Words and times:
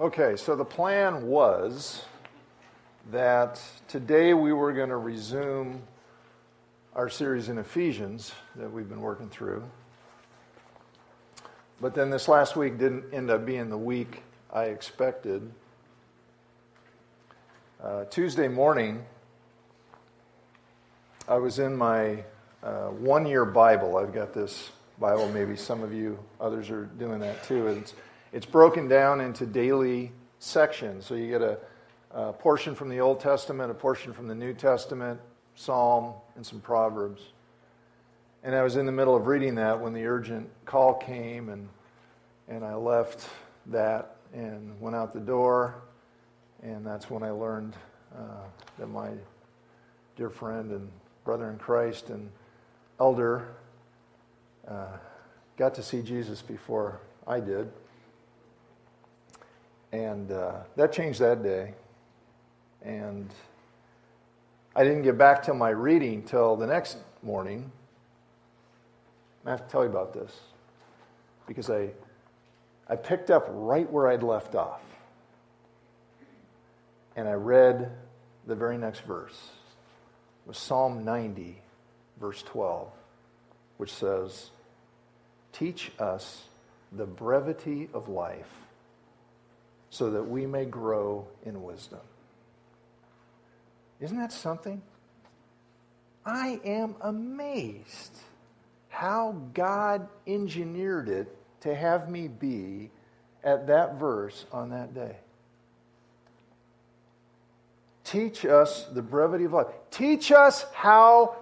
Okay, 0.00 0.34
so 0.34 0.56
the 0.56 0.64
plan 0.64 1.28
was 1.28 2.04
that 3.12 3.62
today 3.86 4.34
we 4.34 4.52
were 4.52 4.72
going 4.72 4.88
to 4.88 4.96
resume 4.96 5.82
our 6.96 7.08
series 7.08 7.48
in 7.48 7.58
Ephesians 7.58 8.32
that 8.56 8.72
we've 8.72 8.88
been 8.88 9.00
working 9.00 9.28
through. 9.28 9.62
But 11.80 11.94
then 11.94 12.10
this 12.10 12.26
last 12.26 12.56
week 12.56 12.76
didn't 12.76 13.14
end 13.14 13.30
up 13.30 13.46
being 13.46 13.68
the 13.68 13.78
week 13.78 14.24
I 14.52 14.64
expected. 14.64 15.48
Uh, 17.80 18.06
Tuesday 18.06 18.48
morning, 18.48 19.04
I 21.28 21.36
was 21.36 21.60
in 21.60 21.76
my 21.76 22.24
uh, 22.64 22.88
one 22.88 23.26
year 23.26 23.44
Bible. 23.44 23.96
I've 23.96 24.12
got 24.12 24.34
this 24.34 24.72
Bible, 24.98 25.28
maybe 25.28 25.54
some 25.54 25.84
of 25.84 25.94
you, 25.94 26.18
others 26.40 26.68
are 26.68 26.86
doing 26.86 27.20
that 27.20 27.44
too. 27.44 27.68
It's 27.68 27.94
it's 28.34 28.46
broken 28.46 28.88
down 28.88 29.20
into 29.20 29.46
daily 29.46 30.10
sections. 30.40 31.06
So 31.06 31.14
you 31.14 31.28
get 31.28 31.40
a, 31.40 31.56
a 32.10 32.32
portion 32.32 32.74
from 32.74 32.88
the 32.88 32.98
Old 32.98 33.20
Testament, 33.20 33.70
a 33.70 33.74
portion 33.74 34.12
from 34.12 34.26
the 34.26 34.34
New 34.34 34.52
Testament, 34.52 35.20
Psalm, 35.54 36.14
and 36.34 36.44
some 36.44 36.60
Proverbs. 36.60 37.22
And 38.42 38.52
I 38.52 38.64
was 38.64 38.74
in 38.74 38.86
the 38.86 38.92
middle 38.92 39.14
of 39.14 39.28
reading 39.28 39.54
that 39.54 39.80
when 39.80 39.92
the 39.92 40.04
urgent 40.04 40.50
call 40.66 40.94
came, 40.94 41.48
and, 41.48 41.68
and 42.48 42.64
I 42.64 42.74
left 42.74 43.30
that 43.66 44.16
and 44.34 44.80
went 44.80 44.96
out 44.96 45.12
the 45.12 45.20
door. 45.20 45.76
And 46.60 46.84
that's 46.84 47.08
when 47.08 47.22
I 47.22 47.30
learned 47.30 47.76
uh, 48.18 48.46
that 48.80 48.88
my 48.88 49.10
dear 50.16 50.28
friend 50.28 50.72
and 50.72 50.90
brother 51.24 51.50
in 51.50 51.58
Christ 51.58 52.10
and 52.10 52.28
elder 52.98 53.46
uh, 54.66 54.96
got 55.56 55.72
to 55.76 55.84
see 55.84 56.02
Jesus 56.02 56.42
before 56.42 56.98
I 57.28 57.38
did. 57.38 57.70
And 59.94 60.32
uh, 60.32 60.54
that 60.74 60.92
changed 60.92 61.20
that 61.20 61.44
day. 61.44 61.72
And 62.82 63.32
I 64.74 64.82
didn't 64.82 65.02
get 65.02 65.16
back 65.16 65.44
to 65.44 65.54
my 65.54 65.70
reading 65.70 66.24
till 66.24 66.56
the 66.56 66.66
next 66.66 66.96
morning. 67.22 67.70
I 69.46 69.50
have 69.50 69.64
to 69.64 69.70
tell 69.70 69.84
you 69.84 69.90
about 69.90 70.12
this 70.12 70.32
because 71.46 71.70
I, 71.70 71.90
I 72.88 72.96
picked 72.96 73.30
up 73.30 73.46
right 73.48 73.88
where 73.88 74.08
I'd 74.08 74.24
left 74.24 74.56
off. 74.56 74.80
And 77.14 77.28
I 77.28 77.34
read 77.34 77.92
the 78.48 78.56
very 78.56 78.76
next 78.76 79.02
verse. 79.02 79.50
It 80.44 80.48
was 80.48 80.58
Psalm 80.58 81.04
90, 81.04 81.62
verse 82.18 82.42
12, 82.42 82.88
which 83.76 83.92
says, 83.92 84.50
Teach 85.52 85.92
us 86.00 86.46
the 86.90 87.06
brevity 87.06 87.88
of 87.94 88.08
life 88.08 88.63
so 89.94 90.10
that 90.10 90.24
we 90.24 90.44
may 90.44 90.64
grow 90.64 91.24
in 91.46 91.62
wisdom. 91.62 92.00
Isn't 94.00 94.18
that 94.18 94.32
something? 94.32 94.82
I 96.26 96.58
am 96.64 96.96
amazed 97.00 98.18
how 98.88 99.36
God 99.54 100.08
engineered 100.26 101.08
it 101.08 101.28
to 101.60 101.72
have 101.76 102.10
me 102.10 102.26
be 102.26 102.90
at 103.44 103.68
that 103.68 103.94
verse 103.94 104.46
on 104.50 104.70
that 104.70 104.94
day. 104.94 105.14
Teach 108.02 108.44
us 108.44 108.86
the 108.86 109.02
brevity 109.02 109.44
of 109.44 109.52
life. 109.52 109.68
Teach 109.92 110.32
us 110.32 110.66
how 110.72 111.36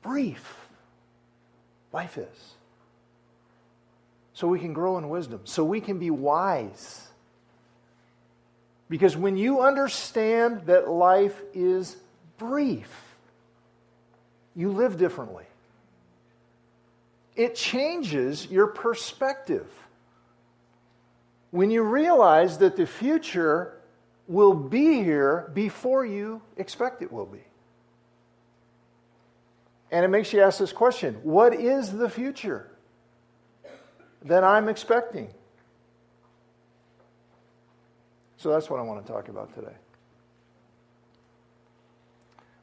brief 0.00 0.68
life 1.92 2.18
is. 2.18 2.54
So 4.32 4.46
we 4.46 4.60
can 4.60 4.72
grow 4.72 4.96
in 4.96 5.08
wisdom, 5.08 5.40
so 5.42 5.64
we 5.64 5.80
can 5.80 5.98
be 5.98 6.10
wise 6.10 7.08
because 8.88 9.16
when 9.16 9.36
you 9.36 9.60
understand 9.60 10.66
that 10.66 10.88
life 10.88 11.40
is 11.52 11.96
brief, 12.38 12.90
you 14.54 14.70
live 14.70 14.98
differently. 14.98 15.44
It 17.34 17.54
changes 17.54 18.46
your 18.46 18.68
perspective. 18.68 19.66
When 21.50 21.70
you 21.70 21.82
realize 21.82 22.58
that 22.58 22.76
the 22.76 22.86
future 22.86 23.80
will 24.26 24.54
be 24.54 25.02
here 25.02 25.50
before 25.54 26.04
you 26.04 26.42
expect 26.56 27.02
it 27.02 27.12
will 27.12 27.26
be. 27.26 27.42
And 29.90 30.04
it 30.04 30.08
makes 30.08 30.32
you 30.32 30.40
ask 30.40 30.58
this 30.58 30.72
question 30.72 31.14
what 31.22 31.54
is 31.54 31.92
the 31.92 32.08
future 32.08 32.68
that 34.24 34.42
I'm 34.42 34.68
expecting? 34.68 35.28
So 38.44 38.50
that's 38.50 38.68
what 38.68 38.78
I 38.78 38.82
want 38.82 39.06
to 39.06 39.10
talk 39.10 39.30
about 39.30 39.54
today. 39.54 39.72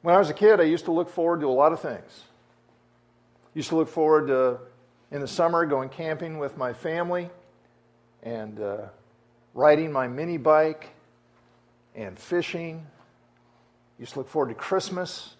When 0.02 0.14
I 0.14 0.18
was 0.18 0.30
a 0.30 0.32
kid, 0.32 0.60
I 0.60 0.62
used 0.62 0.84
to 0.84 0.92
look 0.92 1.10
forward 1.10 1.40
to 1.40 1.48
a 1.48 1.50
lot 1.50 1.72
of 1.72 1.80
things. 1.80 2.22
Used 3.52 3.70
to 3.70 3.74
look 3.74 3.88
forward 3.88 4.28
to, 4.28 4.60
in 5.10 5.20
the 5.20 5.26
summer, 5.26 5.66
going 5.66 5.88
camping 5.88 6.38
with 6.38 6.56
my 6.56 6.72
family 6.72 7.30
and 8.22 8.60
uh, 8.60 8.76
riding 9.54 9.90
my 9.90 10.06
mini 10.06 10.36
bike 10.36 10.90
and 11.96 12.16
fishing. 12.16 12.86
Used 13.98 14.12
to 14.12 14.20
look 14.20 14.28
forward 14.28 14.50
to 14.50 14.54
Christmas, 14.54 15.34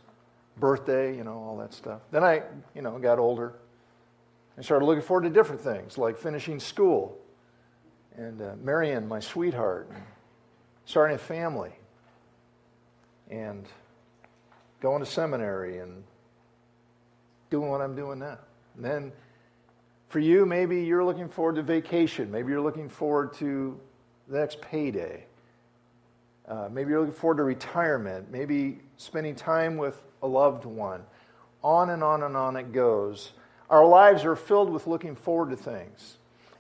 birthday, 0.57 1.17
you 1.17 1.23
know, 1.23 1.35
all 1.35 1.57
that 1.59 1.73
stuff. 1.73 2.01
Then 2.11 2.25
I, 2.25 2.43
you 2.75 2.83
know, 2.83 2.99
got 2.99 3.21
older 3.21 3.53
and 4.57 4.65
started 4.65 4.87
looking 4.87 5.05
forward 5.05 5.23
to 5.23 5.31
different 5.31 5.61
things 5.61 5.97
like 5.99 6.19
finishing 6.19 6.59
school 6.59 7.17
and 8.17 8.43
uh, 8.43 8.55
marrying 8.61 9.07
my 9.07 9.21
sweetheart 9.21 9.89
and 9.95 10.03
starting 10.85 11.15
a 11.15 11.19
family 11.19 11.73
and 13.31 13.67
going 14.81 15.01
to 15.01 15.07
seminary 15.07 15.79
and 15.79 16.03
doing 17.51 17.71
what 17.71 17.81
I'm 17.81 17.95
doing 17.95 18.19
now. 18.19 18.39
And 18.77 18.85
then 18.85 19.13
for 20.09 20.19
you, 20.19 20.45
maybe 20.45 20.83
you're 20.83 21.05
looking 21.05 21.29
forward 21.29 21.57
to 21.57 21.63
vacation. 21.63 22.31
Maybe 22.31 22.51
you're 22.51 22.61
looking 22.61 22.89
forward 22.89 23.33
to 23.35 23.79
the 24.29 24.39
next 24.39 24.61
payday. 24.61 25.25
Uh, 26.47 26.69
maybe 26.71 26.91
you're 26.91 27.01
looking 27.01 27.15
forward 27.15 27.37
to 27.37 27.45
retirement. 27.45 28.31
Maybe 28.31 28.81
spending 28.97 29.35
time 29.35 29.77
with 29.77 30.03
a 30.23 30.27
loved 30.27 30.65
one. 30.65 31.03
On 31.63 31.91
and 31.91 32.03
on 32.03 32.25
and 32.25 32.37
on 32.37 32.57
it 32.57 32.73
goes. 32.73 33.33
Our 33.71 33.87
lives 33.87 34.25
are 34.25 34.37
filled 34.37 34.71
with 34.71 34.87
looking 34.87 35.15
forward 35.15 35.51
to 35.51 35.57
things. 35.57 36.19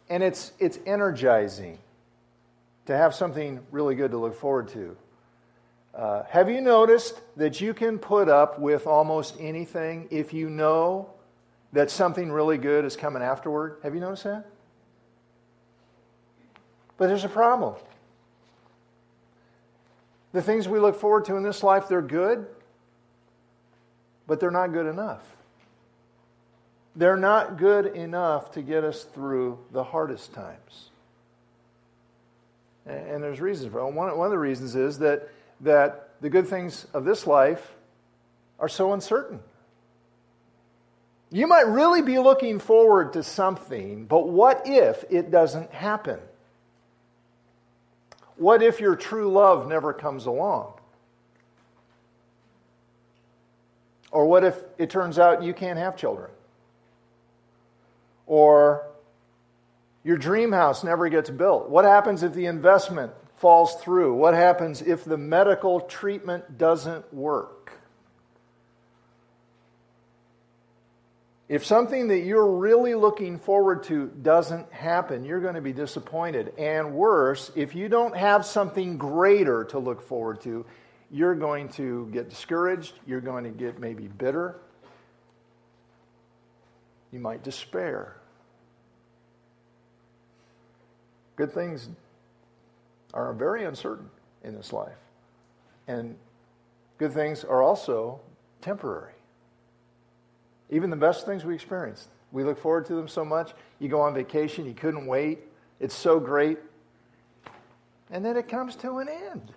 And 0.08 0.22
it's, 0.22 0.52
it's 0.58 0.78
energizing 0.86 1.78
to 2.86 2.96
have 2.96 3.14
something 3.14 3.60
really 3.70 3.94
good 3.94 4.10
to 4.10 4.18
look 4.18 4.34
forward 4.34 4.68
to. 4.68 4.96
Uh, 5.94 6.22
have 6.24 6.48
you 6.48 6.60
noticed 6.60 7.20
that 7.36 7.60
you 7.60 7.74
can 7.74 7.98
put 7.98 8.28
up 8.28 8.58
with 8.58 8.86
almost 8.86 9.36
anything 9.38 10.08
if 10.10 10.32
you 10.32 10.48
know 10.48 11.10
that 11.72 11.90
something 11.90 12.32
really 12.32 12.58
good 12.58 12.84
is 12.84 12.96
coming 12.96 13.22
afterward? 13.22 13.76
Have 13.82 13.94
you 13.94 14.00
noticed 14.00 14.24
that? 14.24 14.46
But 16.96 17.08
there's 17.08 17.24
a 17.24 17.28
problem. 17.28 17.74
The 20.32 20.40
things 20.40 20.66
we 20.66 20.78
look 20.78 20.98
forward 20.98 21.26
to 21.26 21.36
in 21.36 21.42
this 21.42 21.62
life, 21.62 21.88
they're 21.88 22.00
good, 22.00 22.46
but 24.26 24.40
they're 24.40 24.50
not 24.50 24.72
good 24.72 24.86
enough. 24.86 25.36
They're 26.96 27.16
not 27.16 27.58
good 27.58 27.86
enough 27.86 28.52
to 28.52 28.62
get 28.62 28.84
us 28.84 29.04
through 29.04 29.58
the 29.72 29.84
hardest 29.84 30.32
times. 30.32 30.90
And 32.86 33.22
there's 33.22 33.40
reasons 33.40 33.72
for 33.72 33.80
it. 33.80 33.84
One, 33.92 34.16
one 34.16 34.26
of 34.26 34.32
the 34.32 34.38
reasons 34.38 34.74
is 34.74 34.98
that, 34.98 35.28
that 35.60 36.08
the 36.20 36.30
good 36.30 36.48
things 36.48 36.86
of 36.92 37.04
this 37.04 37.26
life 37.26 37.74
are 38.58 38.68
so 38.68 38.92
uncertain. 38.92 39.40
You 41.30 41.46
might 41.46 41.66
really 41.66 42.02
be 42.02 42.18
looking 42.18 42.58
forward 42.58 43.14
to 43.14 43.22
something, 43.22 44.04
but 44.04 44.28
what 44.28 44.62
if 44.66 45.04
it 45.08 45.30
doesn't 45.30 45.72
happen? 45.72 46.18
What 48.36 48.62
if 48.62 48.80
your 48.80 48.96
true 48.96 49.30
love 49.30 49.68
never 49.68 49.92
comes 49.92 50.26
along? 50.26 50.74
Or 54.10 54.26
what 54.26 54.44
if 54.44 54.62
it 54.76 54.90
turns 54.90 55.18
out 55.18 55.42
you 55.42 55.54
can't 55.54 55.78
have 55.78 55.96
children? 55.96 56.30
Or 58.26 58.86
your 60.04 60.16
dream 60.16 60.52
house 60.52 60.82
never 60.82 61.08
gets 61.08 61.30
built. 61.30 61.68
What 61.68 61.84
happens 61.84 62.22
if 62.22 62.34
the 62.34 62.46
investment 62.46 63.12
falls 63.36 63.74
through? 63.76 64.14
What 64.14 64.34
happens 64.34 64.82
if 64.82 65.04
the 65.04 65.16
medical 65.16 65.80
treatment 65.80 66.58
doesn't 66.58 67.12
work? 67.12 67.72
If 71.48 71.66
something 71.66 72.08
that 72.08 72.20
you're 72.20 72.50
really 72.50 72.94
looking 72.94 73.38
forward 73.38 73.82
to 73.84 74.06
doesn't 74.06 74.72
happen, 74.72 75.24
you're 75.24 75.40
going 75.40 75.56
to 75.56 75.60
be 75.60 75.74
disappointed. 75.74 76.54
And 76.56 76.94
worse, 76.94 77.52
if 77.54 77.74
you 77.74 77.90
don't 77.90 78.16
have 78.16 78.46
something 78.46 78.96
greater 78.96 79.64
to 79.64 79.78
look 79.78 80.00
forward 80.00 80.40
to, 80.42 80.64
you're 81.10 81.34
going 81.34 81.68
to 81.70 82.08
get 82.10 82.30
discouraged. 82.30 82.94
You're 83.06 83.20
going 83.20 83.44
to 83.44 83.50
get 83.50 83.78
maybe 83.78 84.08
bitter. 84.08 84.56
You 87.12 87.18
might 87.18 87.42
despair. 87.44 88.16
Good 91.36 91.52
things 91.52 91.88
are 93.14 93.32
very 93.32 93.64
uncertain 93.64 94.08
in 94.42 94.54
this 94.54 94.72
life. 94.72 94.96
And 95.88 96.16
good 96.98 97.12
things 97.12 97.44
are 97.44 97.62
also 97.62 98.20
temporary. 98.60 99.12
Even 100.70 100.90
the 100.90 100.96
best 100.96 101.26
things 101.26 101.44
we 101.44 101.54
experience, 101.54 102.08
we 102.30 102.44
look 102.44 102.58
forward 102.58 102.86
to 102.86 102.94
them 102.94 103.08
so 103.08 103.24
much. 103.24 103.52
You 103.78 103.88
go 103.88 104.00
on 104.00 104.14
vacation, 104.14 104.64
you 104.64 104.74
couldn't 104.74 105.06
wait. 105.06 105.40
It's 105.80 105.94
so 105.94 106.18
great. 106.18 106.58
And 108.10 108.24
then 108.24 108.36
it 108.36 108.48
comes 108.48 108.76
to 108.76 108.98
an 108.98 109.08
end. 109.08 109.52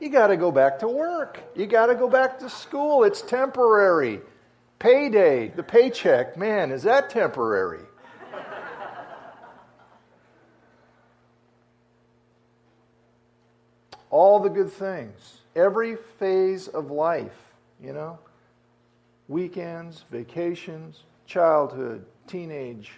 You 0.00 0.08
got 0.08 0.28
to 0.28 0.36
go 0.36 0.52
back 0.52 0.78
to 0.80 0.88
work. 0.88 1.40
You 1.56 1.66
got 1.66 1.86
to 1.86 1.94
go 1.94 2.08
back 2.08 2.38
to 2.40 2.48
school. 2.48 3.04
It's 3.04 3.20
temporary. 3.22 4.20
Payday, 4.78 5.48
the 5.48 5.62
paycheck, 5.62 6.36
man, 6.36 6.70
is 6.70 6.84
that 6.84 7.10
temporary? 7.10 7.84
All 14.10 14.40
the 14.40 14.48
good 14.48 14.70
things, 14.70 15.42
every 15.54 15.96
phase 15.96 16.68
of 16.68 16.90
life, 16.90 17.52
you 17.82 17.92
know, 17.92 18.18
weekends, 19.28 20.04
vacations, 20.10 21.02
childhood, 21.26 22.04
teenage, 22.26 22.92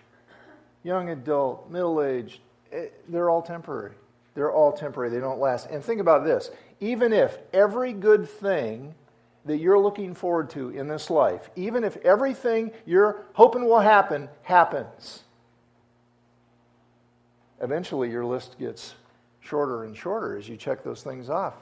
young 0.84 1.10
adult, 1.10 1.68
middle 1.70 2.02
age, 2.02 2.40
eh, 2.72 2.86
they're 3.08 3.28
all 3.28 3.42
temporary. 3.42 3.94
They're 4.34 4.52
all 4.52 4.72
temporary. 4.72 5.10
They 5.10 5.20
don't 5.20 5.40
last. 5.40 5.68
And 5.70 5.84
think 5.84 6.00
about 6.00 6.24
this 6.24 6.50
even 6.80 7.12
if 7.12 7.38
every 7.52 7.92
good 7.92 8.28
thing 8.28 8.94
that 9.44 9.58
you're 9.58 9.78
looking 9.78 10.14
forward 10.14 10.50
to 10.50 10.70
in 10.70 10.88
this 10.88 11.10
life, 11.10 11.50
even 11.56 11.84
if 11.84 11.96
everything 11.98 12.72
you're 12.86 13.22
hoping 13.34 13.66
will 13.66 13.80
happen 13.80 14.28
happens, 14.42 15.22
eventually 17.60 18.10
your 18.10 18.24
list 18.24 18.58
gets 18.58 18.94
shorter 19.40 19.84
and 19.84 19.96
shorter 19.96 20.36
as 20.36 20.48
you 20.48 20.56
check 20.56 20.82
those 20.84 21.02
things 21.02 21.30
off. 21.30 21.54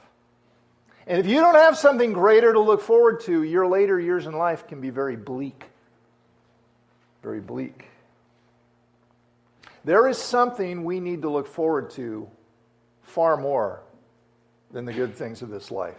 And 1.07 1.19
if 1.19 1.27
you 1.27 1.41
don't 1.41 1.55
have 1.55 1.77
something 1.79 2.13
greater 2.13 2.53
to 2.53 2.61
look 2.61 2.83
forward 2.83 3.21
to, 3.21 3.43
your 3.43 3.67
later 3.67 3.99
years 3.99 4.27
in 4.27 4.35
life 4.35 4.67
can 4.67 4.81
be 4.81 4.91
very 4.91 5.17
bleak. 5.17 5.65
Very 7.23 7.41
bleak. 7.41 7.87
There 9.85 10.07
is 10.07 10.19
something 10.19 10.85
we 10.85 11.01
need 11.01 11.23
to 11.23 11.31
look 11.31 11.47
forward 11.47 11.91
to 11.93 12.29
far 13.03 13.39
more 13.39 13.81
than 14.71 14.85
the 14.85 14.93
good 14.93 15.15
things 15.15 15.41
of 15.41 15.49
this 15.49 15.71
life. 15.71 15.97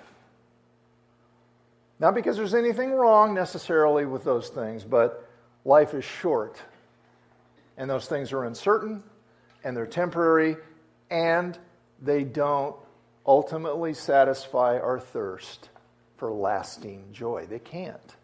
Not 1.99 2.13
because 2.13 2.37
there's 2.37 2.53
anything 2.53 2.91
wrong 2.91 3.33
necessarily 3.33 4.05
with 4.05 4.23
those 4.23 4.49
things, 4.49 4.83
but 4.83 5.27
life 5.65 5.95
is 5.95 6.05
short. 6.05 6.61
And 7.77 7.89
those 7.89 8.05
things 8.05 8.31
are 8.31 8.43
uncertain, 8.43 9.03
and 9.63 9.75
they're 9.75 9.87
temporary, 9.87 10.57
and 11.09 11.57
they 12.01 12.24
don't 12.24 12.75
ultimately 13.25 13.94
satisfy 13.94 14.80
our 14.80 15.00
thirst 15.00 15.69
for 16.18 16.31
lasting 16.31 17.06
joy. 17.12 17.46
They 17.50 17.60
can't. 17.60 18.16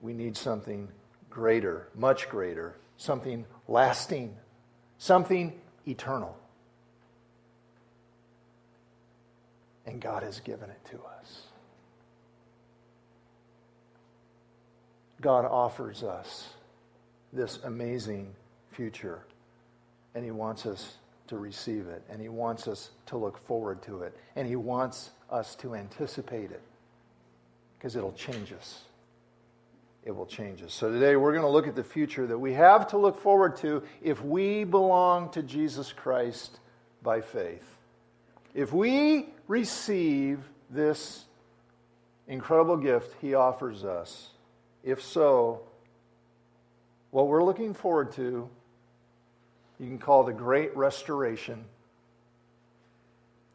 We 0.00 0.12
need 0.12 0.36
something 0.36 0.88
greater, 1.30 1.88
much 1.94 2.28
greater, 2.28 2.76
something 2.96 3.44
lasting, 3.66 4.36
something 4.98 5.52
eternal. 5.86 6.36
And 9.86 10.00
God 10.00 10.22
has 10.22 10.40
given 10.40 10.70
it 10.70 10.84
to 10.90 10.96
us. 11.20 11.42
God 15.20 15.44
offers 15.44 16.02
us 16.02 16.48
this 17.32 17.58
amazing 17.64 18.34
future, 18.70 19.24
and 20.14 20.24
He 20.24 20.30
wants 20.30 20.64
us 20.64 20.94
to 21.28 21.38
receive 21.38 21.86
it, 21.86 22.02
and 22.10 22.20
He 22.20 22.28
wants 22.28 22.68
us 22.68 22.90
to 23.06 23.16
look 23.16 23.38
forward 23.38 23.82
to 23.82 24.02
it, 24.02 24.16
and 24.36 24.46
He 24.46 24.56
wants 24.56 25.10
us 25.30 25.54
to 25.56 25.74
anticipate 25.74 26.50
it 26.50 26.62
because 27.78 27.96
it'll 27.96 28.12
change 28.12 28.52
us. 28.52 28.82
It 30.04 30.16
will 30.16 30.26
change 30.26 30.62
us. 30.62 30.72
So 30.72 30.90
today 30.90 31.16
we're 31.16 31.32
going 31.32 31.44
to 31.44 31.50
look 31.50 31.66
at 31.66 31.76
the 31.76 31.84
future 31.84 32.26
that 32.26 32.38
we 32.38 32.54
have 32.54 32.88
to 32.88 32.98
look 32.98 33.20
forward 33.20 33.56
to 33.58 33.82
if 34.02 34.22
we 34.24 34.64
belong 34.64 35.30
to 35.30 35.42
Jesus 35.42 35.92
Christ 35.92 36.58
by 37.02 37.20
faith. 37.20 37.76
If 38.54 38.72
we 38.72 39.26
receive 39.46 40.40
this 40.70 41.24
incredible 42.26 42.76
gift 42.76 43.16
He 43.20 43.34
offers 43.34 43.84
us, 43.84 44.30
if 44.82 45.02
so, 45.02 45.60
what 47.10 47.26
we're 47.28 47.44
looking 47.44 47.74
forward 47.74 48.12
to, 48.12 48.48
you 49.78 49.86
can 49.86 49.98
call 49.98 50.24
the 50.24 50.32
Great 50.32 50.76
Restoration, 50.76 51.64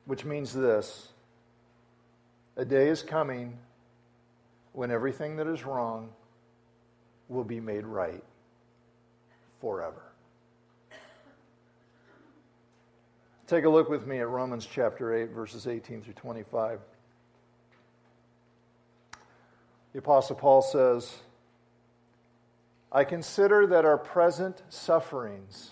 which 0.05 0.23
means 0.25 0.53
this 0.53 1.09
a 2.55 2.65
day 2.65 2.87
is 2.87 3.01
coming 3.01 3.57
when 4.73 4.91
everything 4.91 5.37
that 5.37 5.47
is 5.47 5.65
wrong 5.65 6.09
will 7.29 7.43
be 7.43 7.59
made 7.59 7.85
right 7.85 8.23
forever. 9.59 10.03
Take 13.47 13.65
a 13.65 13.69
look 13.69 13.89
with 13.89 14.07
me 14.07 14.19
at 14.19 14.27
Romans 14.27 14.67
chapter 14.69 15.13
8, 15.13 15.31
verses 15.31 15.67
18 15.67 16.01
through 16.01 16.13
25. 16.13 16.79
The 19.91 19.99
Apostle 19.99 20.35
Paul 20.35 20.61
says, 20.61 21.17
I 22.91 23.03
consider 23.03 23.67
that 23.67 23.85
our 23.85 23.97
present 23.97 24.63
sufferings 24.69 25.71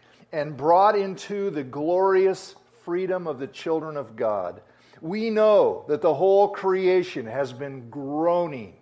and 0.31 0.57
brought 0.57 0.97
into 0.97 1.49
the 1.49 1.63
glorious 1.63 2.55
freedom 2.83 3.27
of 3.27 3.39
the 3.39 3.47
children 3.47 3.97
of 3.97 4.15
God. 4.15 4.61
We 5.01 5.29
know 5.29 5.85
that 5.87 6.01
the 6.01 6.13
whole 6.13 6.49
creation 6.49 7.25
has 7.25 7.53
been 7.53 7.89
groaning 7.89 8.75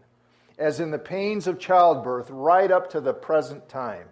as 0.60 0.82
in 0.82 0.92
the 0.92 1.00
pains 1.00 1.48
of 1.48 1.58
childbirth, 1.58 2.30
right 2.30 2.70
up 2.70 2.92
to 2.92 3.00
the 3.00 3.14
present 3.14 3.68
time. 3.70 4.06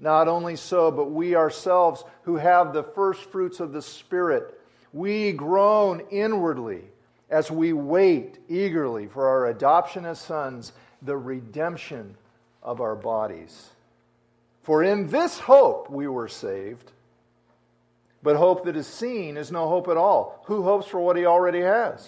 Not 0.00 0.28
only 0.28 0.56
so, 0.56 0.90
but 0.90 1.12
we 1.12 1.36
ourselves 1.36 2.04
who 2.22 2.36
have 2.36 2.72
the 2.72 2.82
first 2.82 3.22
fruits 3.30 3.60
of 3.60 3.72
the 3.72 3.80
Spirit, 3.80 4.60
we 4.92 5.32
groan 5.32 6.00
inwardly 6.10 6.82
as 7.30 7.50
we 7.50 7.72
wait 7.72 8.38
eagerly 8.48 9.06
for 9.06 9.28
our 9.28 9.46
adoption 9.46 10.04
as 10.04 10.20
sons, 10.20 10.72
the 11.02 11.16
redemption 11.16 12.16
of 12.62 12.80
our 12.80 12.96
bodies. 12.96 13.70
For 14.68 14.84
in 14.84 15.06
this 15.06 15.38
hope 15.38 15.88
we 15.88 16.08
were 16.08 16.28
saved. 16.28 16.92
But 18.22 18.36
hope 18.36 18.66
that 18.66 18.76
is 18.76 18.86
seen 18.86 19.38
is 19.38 19.50
no 19.50 19.66
hope 19.66 19.88
at 19.88 19.96
all. 19.96 20.42
Who 20.44 20.62
hopes 20.62 20.86
for 20.86 21.00
what 21.00 21.16
he 21.16 21.24
already 21.24 21.62
has? 21.62 22.06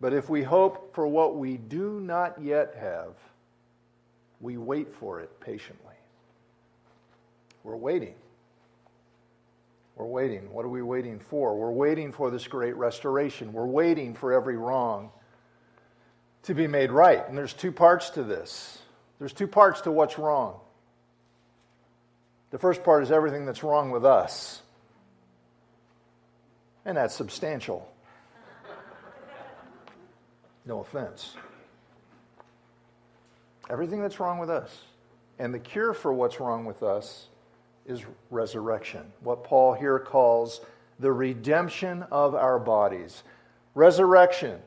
But 0.00 0.12
if 0.12 0.28
we 0.28 0.42
hope 0.42 0.92
for 0.92 1.06
what 1.06 1.36
we 1.36 1.56
do 1.56 2.00
not 2.00 2.42
yet 2.42 2.74
have, 2.80 3.14
we 4.40 4.56
wait 4.56 4.92
for 4.92 5.20
it 5.20 5.38
patiently. 5.38 5.94
We're 7.62 7.76
waiting. 7.76 8.16
We're 9.94 10.06
waiting. 10.06 10.52
What 10.52 10.64
are 10.64 10.68
we 10.68 10.82
waiting 10.82 11.20
for? 11.20 11.56
We're 11.56 11.70
waiting 11.70 12.10
for 12.10 12.32
this 12.32 12.48
great 12.48 12.74
restoration. 12.74 13.52
We're 13.52 13.66
waiting 13.66 14.14
for 14.14 14.32
every 14.32 14.56
wrong 14.56 15.12
to 16.42 16.54
be 16.54 16.66
made 16.66 16.90
right. 16.90 17.24
And 17.28 17.38
there's 17.38 17.54
two 17.54 17.70
parts 17.70 18.10
to 18.10 18.24
this. 18.24 18.78
There's 19.20 19.32
two 19.32 19.46
parts 19.46 19.82
to 19.82 19.92
what's 19.92 20.18
wrong. 20.18 20.58
The 22.52 22.58
first 22.58 22.84
part 22.84 23.02
is 23.02 23.10
everything 23.10 23.46
that's 23.46 23.64
wrong 23.64 23.90
with 23.90 24.04
us, 24.04 24.62
and 26.84 26.96
that's 26.96 27.14
substantial. 27.14 27.90
No 30.64 30.80
offense. 30.80 31.34
Everything 33.70 34.02
that's 34.02 34.20
wrong 34.20 34.38
with 34.38 34.50
us. 34.50 34.82
And 35.38 35.52
the 35.52 35.58
cure 35.58 35.94
for 35.94 36.12
what's 36.12 36.38
wrong 36.40 36.66
with 36.66 36.82
us 36.82 37.26
is 37.86 38.02
resurrection. 38.30 39.12
What 39.20 39.44
Paul 39.44 39.72
here 39.72 39.98
calls 39.98 40.60
the 41.00 41.10
redemption 41.10 42.04
of 42.12 42.34
our 42.34 42.58
bodies. 42.58 43.22
Resurrection 43.74 44.60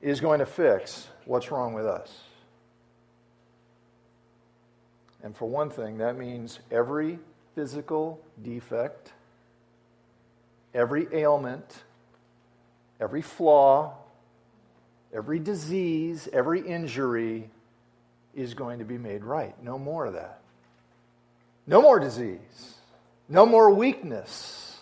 is 0.00 0.20
going 0.20 0.38
to 0.38 0.46
fix 0.46 1.08
what's 1.24 1.50
wrong 1.50 1.74
with 1.74 1.84
us. 1.84 2.29
And 5.22 5.36
for 5.36 5.48
one 5.48 5.70
thing, 5.70 5.98
that 5.98 6.16
means 6.16 6.60
every 6.70 7.18
physical 7.54 8.20
defect 8.42 9.12
every 10.74 11.06
ailment, 11.12 11.82
every 13.00 13.22
flaw, 13.22 13.94
every 15.12 15.38
disease, 15.38 16.28
every 16.32 16.60
injury 16.60 17.50
is 18.34 18.54
going 18.54 18.78
to 18.78 18.84
be 18.84 18.98
made 18.98 19.24
right. 19.24 19.60
No 19.62 19.78
more 19.78 20.06
of 20.06 20.14
that. 20.14 20.40
No 21.66 21.82
more 21.82 21.98
disease. 21.98 22.74
No 23.28 23.46
more 23.46 23.70
weakness. 23.70 24.78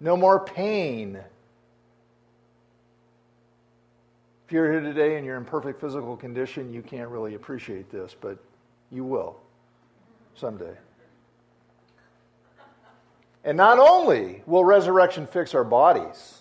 No 0.00 0.16
more 0.16 0.44
pain. 0.44 1.18
If 4.46 4.52
you're 4.52 4.70
here 4.70 4.80
today 4.80 5.16
and 5.16 5.26
you're 5.26 5.36
in 5.36 5.44
perfect 5.44 5.80
physical 5.80 6.16
condition, 6.16 6.72
you 6.72 6.82
can't 6.82 7.10
really 7.10 7.34
appreciate 7.34 7.90
this, 7.90 8.14
but 8.18 8.38
you 8.90 9.04
will 9.04 9.36
someday. 10.38 10.74
And 13.44 13.56
not 13.56 13.78
only 13.78 14.42
will 14.46 14.64
resurrection 14.64 15.26
fix 15.26 15.54
our 15.54 15.64
bodies, 15.64 16.38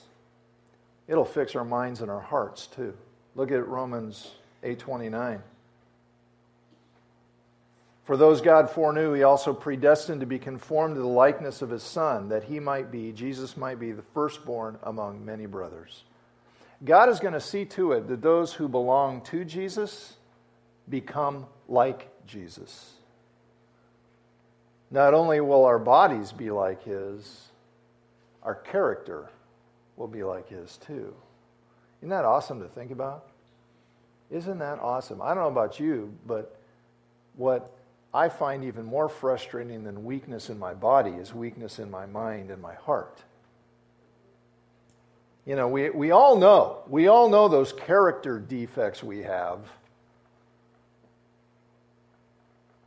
it'll 1.08 1.26
fix 1.26 1.56
our 1.56 1.66
minds 1.66 2.02
and 2.02 2.12
our 2.12 2.22
hearts 2.22 2.68
too. 2.68 2.96
Look 3.36 3.52
at 3.52 3.68
Romans 3.68 4.32
8:29. 4.64 5.42
For 8.04 8.16
those 8.16 8.40
God 8.40 8.70
foreknew, 8.70 9.14
he 9.14 9.24
also 9.24 9.54
predestined 9.54 10.22
to 10.22 10.26
be 10.26 10.40
conformed 10.40 10.96
to 10.96 11.02
the 11.02 11.08
likeness 11.08 11.62
of 11.62 11.70
his 11.70 11.84
son, 11.84 12.30
that 12.30 12.46
he 12.46 12.60
might 12.60 12.90
be, 12.90 13.12
Jesus 13.12 13.58
might 13.58 13.80
be, 13.80 13.92
the 13.92 14.02
firstborn 14.02 14.80
among 14.82 15.26
many 15.26 15.46
brothers. 15.46 16.06
God 16.86 17.10
is 17.10 17.20
going 17.20 17.34
to 17.34 17.42
see 17.42 17.66
to 17.66 17.92
it 17.92 18.08
that 18.08 18.22
those 18.22 18.54
who 18.54 18.70
belong 18.70 19.22
to 19.26 19.44
Jesus 19.44 20.16
become 20.88 21.48
like 21.68 22.10
Jesus. 22.26 22.97
Not 24.90 25.14
only 25.14 25.42
will 25.42 25.66
our 25.66 25.80
bodies 25.80 26.32
be 26.32 26.50
like 26.50 26.84
his, 26.84 27.48
our 28.44 28.56
character 28.56 29.30
will 29.98 30.08
be 30.08 30.24
like 30.24 30.50
his 30.50 30.78
too. 30.78 31.14
Isn't 32.00 32.10
that 32.10 32.26
awesome 32.26 32.62
to 32.62 32.68
think 32.68 32.92
about? 32.92 33.26
Isn't 34.30 34.60
that 34.60 34.80
awesome? 34.80 35.22
I 35.22 35.34
don't 35.34 35.44
know 35.44 35.48
about 35.48 35.80
you, 35.80 36.14
but 36.26 36.56
what 37.36 37.76
I 38.14 38.30
find 38.30 38.64
even 38.64 38.86
more 38.86 39.10
frustrating 39.10 39.84
than 39.84 40.04
weakness 40.04 40.50
in 40.50 40.60
my 40.60 40.74
body 40.74 41.12
is 41.12 41.34
weakness 41.34 41.80
in 41.80 41.92
my 41.92 42.06
mind 42.06 42.52
and 42.52 42.62
my 42.62 42.74
heart. 42.76 43.22
You 45.46 45.56
know, 45.56 45.68
we, 45.68 45.90
we 45.90 46.12
all 46.12 46.38
know, 46.38 46.80
we 46.88 47.08
all 47.08 47.30
know 47.30 47.48
those 47.48 47.72
character 47.72 48.38
defects 48.40 49.02
we 49.02 49.20
have 49.24 49.60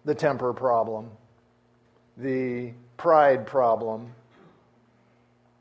the 0.04 0.14
temper 0.14 0.52
problem, 0.52 1.10
the 2.20 2.72
pride 2.96 3.46
problem, 3.46 4.12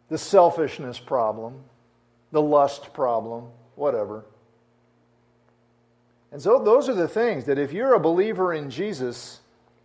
the 0.09 0.17
selfishness 0.17 0.99
problem, 0.99 1.63
the 2.31 2.41
lust 2.41 2.93
problem, 2.93 3.47
whatever. 3.75 4.25
And 6.31 6.41
so, 6.41 6.63
those 6.63 6.89
are 6.89 6.93
the 6.93 7.07
things 7.07 7.45
that 7.45 7.57
if 7.57 7.73
you're 7.73 7.93
a 7.93 7.99
believer 7.99 8.53
in 8.53 8.69
Jesus, 8.69 9.39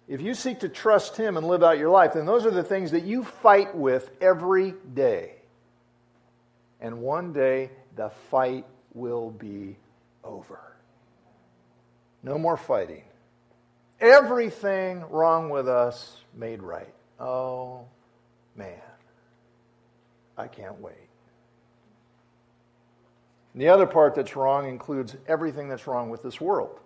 if 0.08 0.20
you 0.20 0.34
seek 0.34 0.60
to 0.60 0.68
trust 0.68 1.16
Him 1.16 1.36
and 1.36 1.46
live 1.46 1.62
out 1.62 1.78
your 1.78 1.90
life, 1.90 2.12
then 2.12 2.26
those 2.26 2.44
are 2.44 2.50
the 2.50 2.62
things 2.62 2.90
that 2.90 3.04
you 3.04 3.24
fight 3.24 3.74
with 3.74 4.10
every 4.20 4.74
day. 4.92 5.36
And 6.80 7.00
one 7.00 7.32
day, 7.32 7.70
the 7.96 8.10
fight 8.30 8.66
will 8.92 9.30
be 9.30 9.76
over. 10.22 10.60
No 12.22 12.36
more 12.36 12.56
fighting. 12.56 13.04
Everything 14.00 15.04
wrong 15.10 15.50
with 15.50 15.68
us 15.68 16.16
made 16.34 16.62
right. 16.62 16.94
Oh, 17.18 17.86
man. 18.56 18.80
I 20.36 20.48
can't 20.48 20.80
wait. 20.80 20.94
And 23.52 23.62
the 23.62 23.68
other 23.68 23.86
part 23.86 24.14
that's 24.14 24.34
wrong 24.34 24.68
includes 24.68 25.16
everything 25.28 25.68
that's 25.68 25.86
wrong 25.86 26.10
with 26.10 26.22
this 26.22 26.40
world. 26.40 26.80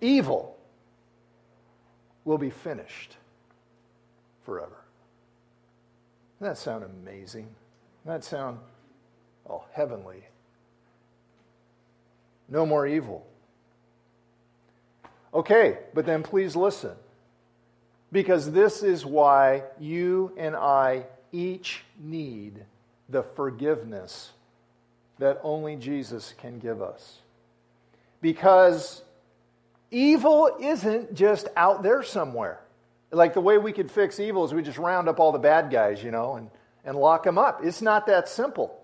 evil 0.00 0.56
will 2.24 2.38
be 2.38 2.50
finished 2.50 3.16
forever. 4.44 4.84
Doesn't 6.38 6.54
that 6.54 6.58
sound 6.58 6.84
amazing? 6.84 7.48
Doesn't 8.04 8.20
that 8.20 8.24
sound, 8.24 8.58
oh, 9.48 9.64
heavenly? 9.72 10.24
No 12.48 12.66
more 12.66 12.86
evil. 12.86 13.26
Okay, 15.36 15.78
but 15.94 16.06
then 16.06 16.22
please 16.22 16.56
listen. 16.56 16.96
Because 18.10 18.50
this 18.50 18.82
is 18.82 19.06
why 19.06 19.62
you 19.78 20.32
and 20.36 20.56
I 20.56 21.06
each 21.30 21.84
need 22.00 22.64
the 23.08 23.22
forgiveness 23.22 24.30
that 25.18 25.40
only 25.42 25.76
Jesus 25.76 26.34
can 26.38 26.58
give 26.58 26.82
us. 26.82 27.18
Because 28.20 29.02
Evil 29.90 30.50
isn't 30.60 31.14
just 31.14 31.48
out 31.56 31.82
there 31.82 32.02
somewhere. 32.02 32.60
Like 33.10 33.34
the 33.34 33.40
way 33.40 33.56
we 33.56 33.72
could 33.72 33.90
fix 33.90 34.18
evil 34.18 34.44
is 34.44 34.52
we 34.52 34.62
just 34.62 34.78
round 34.78 35.08
up 35.08 35.20
all 35.20 35.32
the 35.32 35.38
bad 35.38 35.70
guys, 35.70 36.02
you 36.02 36.10
know, 36.10 36.34
and, 36.34 36.50
and 36.84 36.98
lock 36.98 37.22
them 37.22 37.38
up. 37.38 37.64
It's 37.64 37.80
not 37.80 38.06
that 38.06 38.28
simple. 38.28 38.75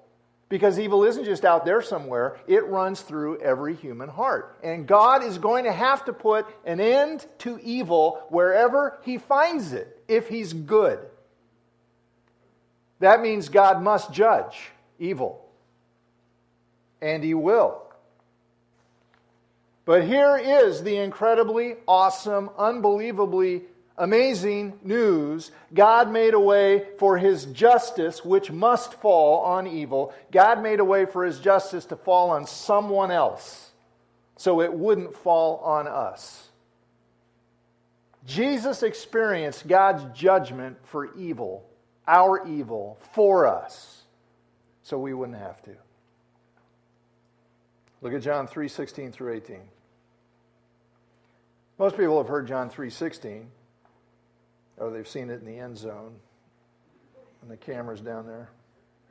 Because 0.52 0.78
evil 0.78 1.02
isn't 1.04 1.24
just 1.24 1.46
out 1.46 1.64
there 1.64 1.80
somewhere, 1.80 2.36
it 2.46 2.66
runs 2.66 3.00
through 3.00 3.40
every 3.40 3.74
human 3.74 4.10
heart. 4.10 4.58
And 4.62 4.86
God 4.86 5.24
is 5.24 5.38
going 5.38 5.64
to 5.64 5.72
have 5.72 6.04
to 6.04 6.12
put 6.12 6.46
an 6.66 6.78
end 6.78 7.24
to 7.38 7.58
evil 7.62 8.26
wherever 8.28 8.98
He 9.02 9.16
finds 9.16 9.72
it, 9.72 10.04
if 10.08 10.28
He's 10.28 10.52
good. 10.52 10.98
That 12.98 13.22
means 13.22 13.48
God 13.48 13.82
must 13.82 14.12
judge 14.12 14.68
evil. 14.98 15.42
And 17.00 17.24
He 17.24 17.32
will. 17.32 17.82
But 19.86 20.04
here 20.04 20.36
is 20.36 20.82
the 20.82 20.98
incredibly 20.98 21.76
awesome, 21.88 22.50
unbelievably 22.58 23.62
amazing 24.02 24.72
news. 24.82 25.52
God 25.72 26.10
made 26.10 26.34
a 26.34 26.40
way 26.40 26.86
for 26.98 27.16
his 27.16 27.44
justice, 27.46 28.24
which 28.24 28.50
must 28.50 28.94
fall 28.94 29.44
on 29.44 29.68
evil. 29.68 30.12
God 30.32 30.60
made 30.60 30.80
a 30.80 30.84
way 30.84 31.06
for 31.06 31.24
his 31.24 31.38
justice 31.38 31.84
to 31.86 31.96
fall 31.96 32.30
on 32.30 32.44
someone 32.46 33.12
else 33.12 33.70
so 34.36 34.60
it 34.60 34.72
wouldn't 34.72 35.16
fall 35.16 35.58
on 35.58 35.86
us. 35.86 36.48
Jesus 38.26 38.82
experienced 38.82 39.68
God's 39.68 40.18
judgment 40.18 40.78
for 40.84 41.14
evil, 41.14 41.64
our 42.08 42.44
evil, 42.48 42.98
for 43.12 43.46
us, 43.46 44.02
so 44.82 44.98
we 44.98 45.14
wouldn't 45.14 45.38
have 45.38 45.62
to. 45.62 45.76
Look 48.00 48.14
at 48.14 48.22
John 48.22 48.48
3 48.48 48.66
16 48.66 49.12
through 49.12 49.34
18. 49.34 49.58
Most 51.78 51.96
people 51.96 52.18
have 52.18 52.28
heard 52.28 52.48
John 52.48 52.68
3 52.68 52.90
16, 54.76 54.86
or 54.86 54.90
they've 54.90 55.08
seen 55.08 55.30
it 55.30 55.40
in 55.40 55.46
the 55.46 55.58
end 55.58 55.76
zone, 55.76 56.14
and 57.40 57.50
the 57.50 57.56
camera's 57.56 58.00
down 58.00 58.26
there. 58.26 58.50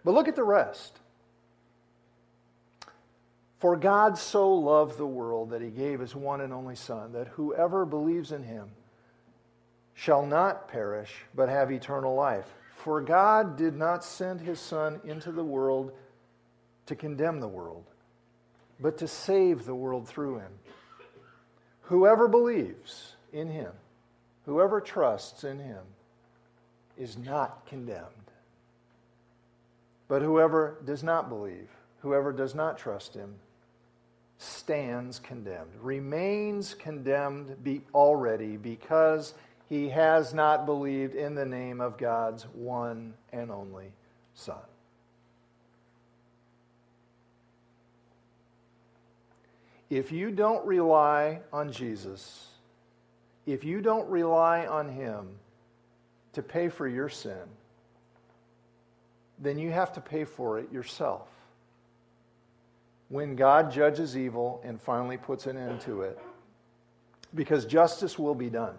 But 0.03 0.13
look 0.13 0.27
at 0.27 0.35
the 0.35 0.43
rest. 0.43 0.99
For 3.59 3.75
God 3.75 4.17
so 4.17 4.51
loved 4.53 4.97
the 4.97 5.05
world 5.05 5.51
that 5.51 5.61
he 5.61 5.69
gave 5.69 5.99
his 5.99 6.15
one 6.15 6.41
and 6.41 6.51
only 6.51 6.75
Son, 6.75 7.13
that 7.13 7.27
whoever 7.27 7.85
believes 7.85 8.31
in 8.31 8.43
him 8.43 8.71
shall 9.93 10.25
not 10.25 10.67
perish, 10.67 11.13
but 11.35 11.49
have 11.49 11.71
eternal 11.71 12.15
life. 12.15 12.47
For 12.75 13.01
God 13.01 13.57
did 13.57 13.75
not 13.75 14.03
send 14.03 14.41
his 14.41 14.59
Son 14.59 14.99
into 15.03 15.31
the 15.31 15.43
world 15.43 15.91
to 16.87 16.95
condemn 16.95 17.39
the 17.39 17.47
world 17.47 17.85
but 18.81 18.97
to 18.97 19.07
save 19.07 19.65
the 19.65 19.75
world 19.75 20.07
through 20.07 20.39
him. 20.39 20.51
Whoever 21.83 22.27
believes 22.27 23.15
in 23.31 23.47
him, 23.49 23.71
whoever 24.45 24.81
trusts 24.81 25.43
in 25.43 25.59
him, 25.59 25.83
is 26.97 27.17
not 27.17 27.65
condemned. 27.65 28.05
But 30.07 30.21
whoever 30.21 30.77
does 30.85 31.03
not 31.03 31.29
believe, 31.29 31.69
whoever 32.01 32.31
does 32.31 32.53
not 32.53 32.77
trust 32.77 33.13
him, 33.15 33.35
stands 34.37 35.19
condemned, 35.19 35.71
remains 35.81 36.73
condemned 36.73 37.63
be 37.63 37.81
already 37.93 38.57
because 38.57 39.33
he 39.69 39.89
has 39.89 40.33
not 40.33 40.65
believed 40.65 41.15
in 41.15 41.35
the 41.35 41.45
name 41.45 41.79
of 41.79 41.97
God's 41.97 42.43
one 42.53 43.13
and 43.31 43.51
only 43.51 43.93
Son. 44.33 44.57
If 49.89 50.11
you 50.11 50.31
don't 50.31 50.65
rely 50.65 51.41
on 51.51 51.71
Jesus, 51.71 52.50
if 53.45 53.63
you 53.63 53.81
don't 53.81 54.09
rely 54.09 54.65
on 54.65 54.89
Him 54.89 55.27
to 56.33 56.41
pay 56.41 56.69
for 56.69 56.87
your 56.87 57.09
sin, 57.09 57.41
then 59.39 59.57
you 59.57 59.71
have 59.71 59.93
to 59.93 60.01
pay 60.01 60.23
for 60.23 60.59
it 60.59 60.71
yourself. 60.71 61.27
When 63.09 63.35
God 63.35 63.71
judges 63.71 64.15
evil 64.15 64.61
and 64.63 64.79
finally 64.79 65.17
puts 65.17 65.47
an 65.47 65.57
end 65.57 65.81
to 65.81 66.03
it, 66.03 66.19
because 67.33 67.65
justice 67.65 68.17
will 68.17 68.35
be 68.35 68.49
done. 68.49 68.75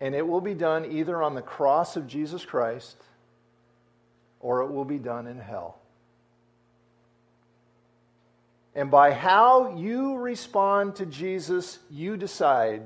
And 0.00 0.14
it 0.14 0.26
will 0.26 0.40
be 0.40 0.54
done 0.54 0.90
either 0.90 1.22
on 1.22 1.34
the 1.34 1.42
cross 1.42 1.96
of 1.96 2.06
Jesus 2.06 2.44
Christ 2.44 2.96
or 4.40 4.62
it 4.62 4.70
will 4.70 4.84
be 4.84 4.98
done 4.98 5.26
in 5.26 5.38
hell. 5.38 5.78
And 8.76 8.90
by 8.90 9.12
how 9.12 9.74
you 9.74 10.18
respond 10.18 10.96
to 10.96 11.06
Jesus, 11.06 11.78
you 11.90 12.18
decide 12.18 12.82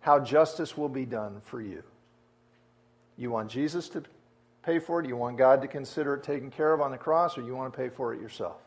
how 0.00 0.20
justice 0.20 0.76
will 0.76 0.90
be 0.90 1.06
done 1.06 1.40
for 1.46 1.62
you. 1.62 1.82
You 3.16 3.30
want 3.30 3.50
Jesus 3.50 3.88
to 3.90 4.02
pay 4.62 4.78
for 4.78 5.00
it? 5.00 5.08
You 5.08 5.16
want 5.16 5.38
God 5.38 5.62
to 5.62 5.68
consider 5.68 6.14
it 6.14 6.24
taken 6.24 6.50
care 6.50 6.74
of 6.74 6.82
on 6.82 6.90
the 6.90 6.98
cross, 6.98 7.38
or 7.38 7.42
you 7.42 7.56
want 7.56 7.72
to 7.72 7.76
pay 7.76 7.88
for 7.88 8.12
it 8.12 8.20
yourself? 8.20 8.60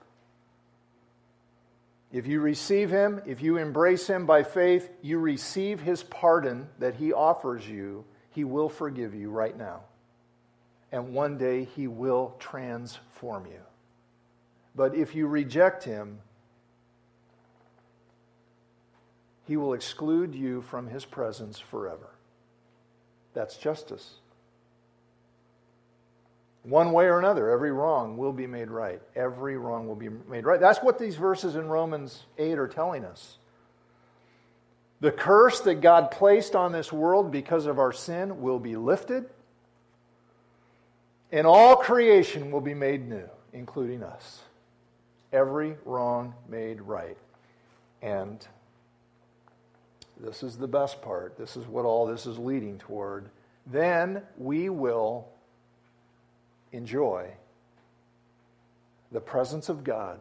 If 2.12 2.26
you 2.26 2.42
receive 2.42 2.90
Him, 2.90 3.22
if 3.28 3.42
you 3.42 3.58
embrace 3.58 4.08
Him 4.08 4.26
by 4.26 4.42
faith, 4.42 4.90
you 5.04 5.20
receive 5.20 5.80
His 5.80 6.02
pardon 6.02 6.68
that 6.80 6.96
He 6.96 7.14
offers 7.14 7.68
you. 7.70 8.04
He 8.32 8.44
will 8.44 8.70
forgive 8.70 9.14
you 9.14 9.30
right 9.30 9.56
now. 9.56 9.82
And 10.92 11.14
one 11.14 11.38
day 11.38 11.66
He 11.76 11.88
will 11.88 12.36
transform 12.40 13.46
you. 13.46 13.62
But 14.76 14.96
if 14.96 15.14
you 15.14 15.28
reject 15.28 15.84
Him, 15.84 16.20
He 19.46 19.58
will 19.58 19.74
exclude 19.74 20.34
you 20.36 20.62
from 20.62 20.88
His 20.88 21.06
presence 21.06 21.60
forever. 21.60 22.10
That's 23.34 23.58
justice. 23.58 24.16
One 26.64 26.94
way 26.94 27.06
or 27.06 27.20
another, 27.20 27.50
every 27.50 27.74
wrong 27.74 28.16
will 28.16 28.32
be 28.32 28.48
made 28.48 28.70
right. 28.70 29.02
Every 29.16 29.58
wrong 29.58 29.88
will 29.88 29.98
be 29.98 30.08
made 30.08 30.46
right. 30.46 30.62
That's 30.62 30.80
what 30.80 30.98
these 30.98 31.18
verses 31.18 31.56
in 31.56 31.68
Romans 31.68 32.24
8 32.38 32.58
are 32.58 32.70
telling 32.70 33.04
us. 33.04 33.38
The 35.02 35.12
curse 35.12 35.60
that 35.62 35.82
God 35.82 36.12
placed 36.12 36.56
on 36.56 36.72
this 36.72 36.94
world 36.94 37.32
because 37.32 37.66
of 37.66 37.80
our 37.80 37.92
sin 37.92 38.42
will 38.42 38.60
be 38.60 38.78
lifted, 38.78 39.30
and 41.30 41.46
all 41.46 41.76
creation 41.76 42.52
will 42.52 42.62
be 42.62 42.74
made 42.74 43.10
new, 43.10 43.30
including 43.52 44.02
us. 44.02 44.40
Every 45.34 45.76
wrong 45.84 46.34
made 46.48 46.80
right. 46.80 47.18
And 48.02 48.48
this 50.20 50.44
is 50.44 50.58
the 50.58 50.68
best 50.68 51.02
part. 51.02 51.38
This 51.38 51.58
is 51.58 51.66
what 51.68 51.86
all 51.86 52.06
this 52.06 52.26
is 52.26 52.38
leading 52.38 52.78
toward. 52.78 53.30
Then 53.66 54.22
we 54.38 54.70
will 54.70 55.28
enjoy 56.72 57.30
the 59.12 59.22
presence 59.22 59.70
of 59.70 59.84
God 59.84 60.20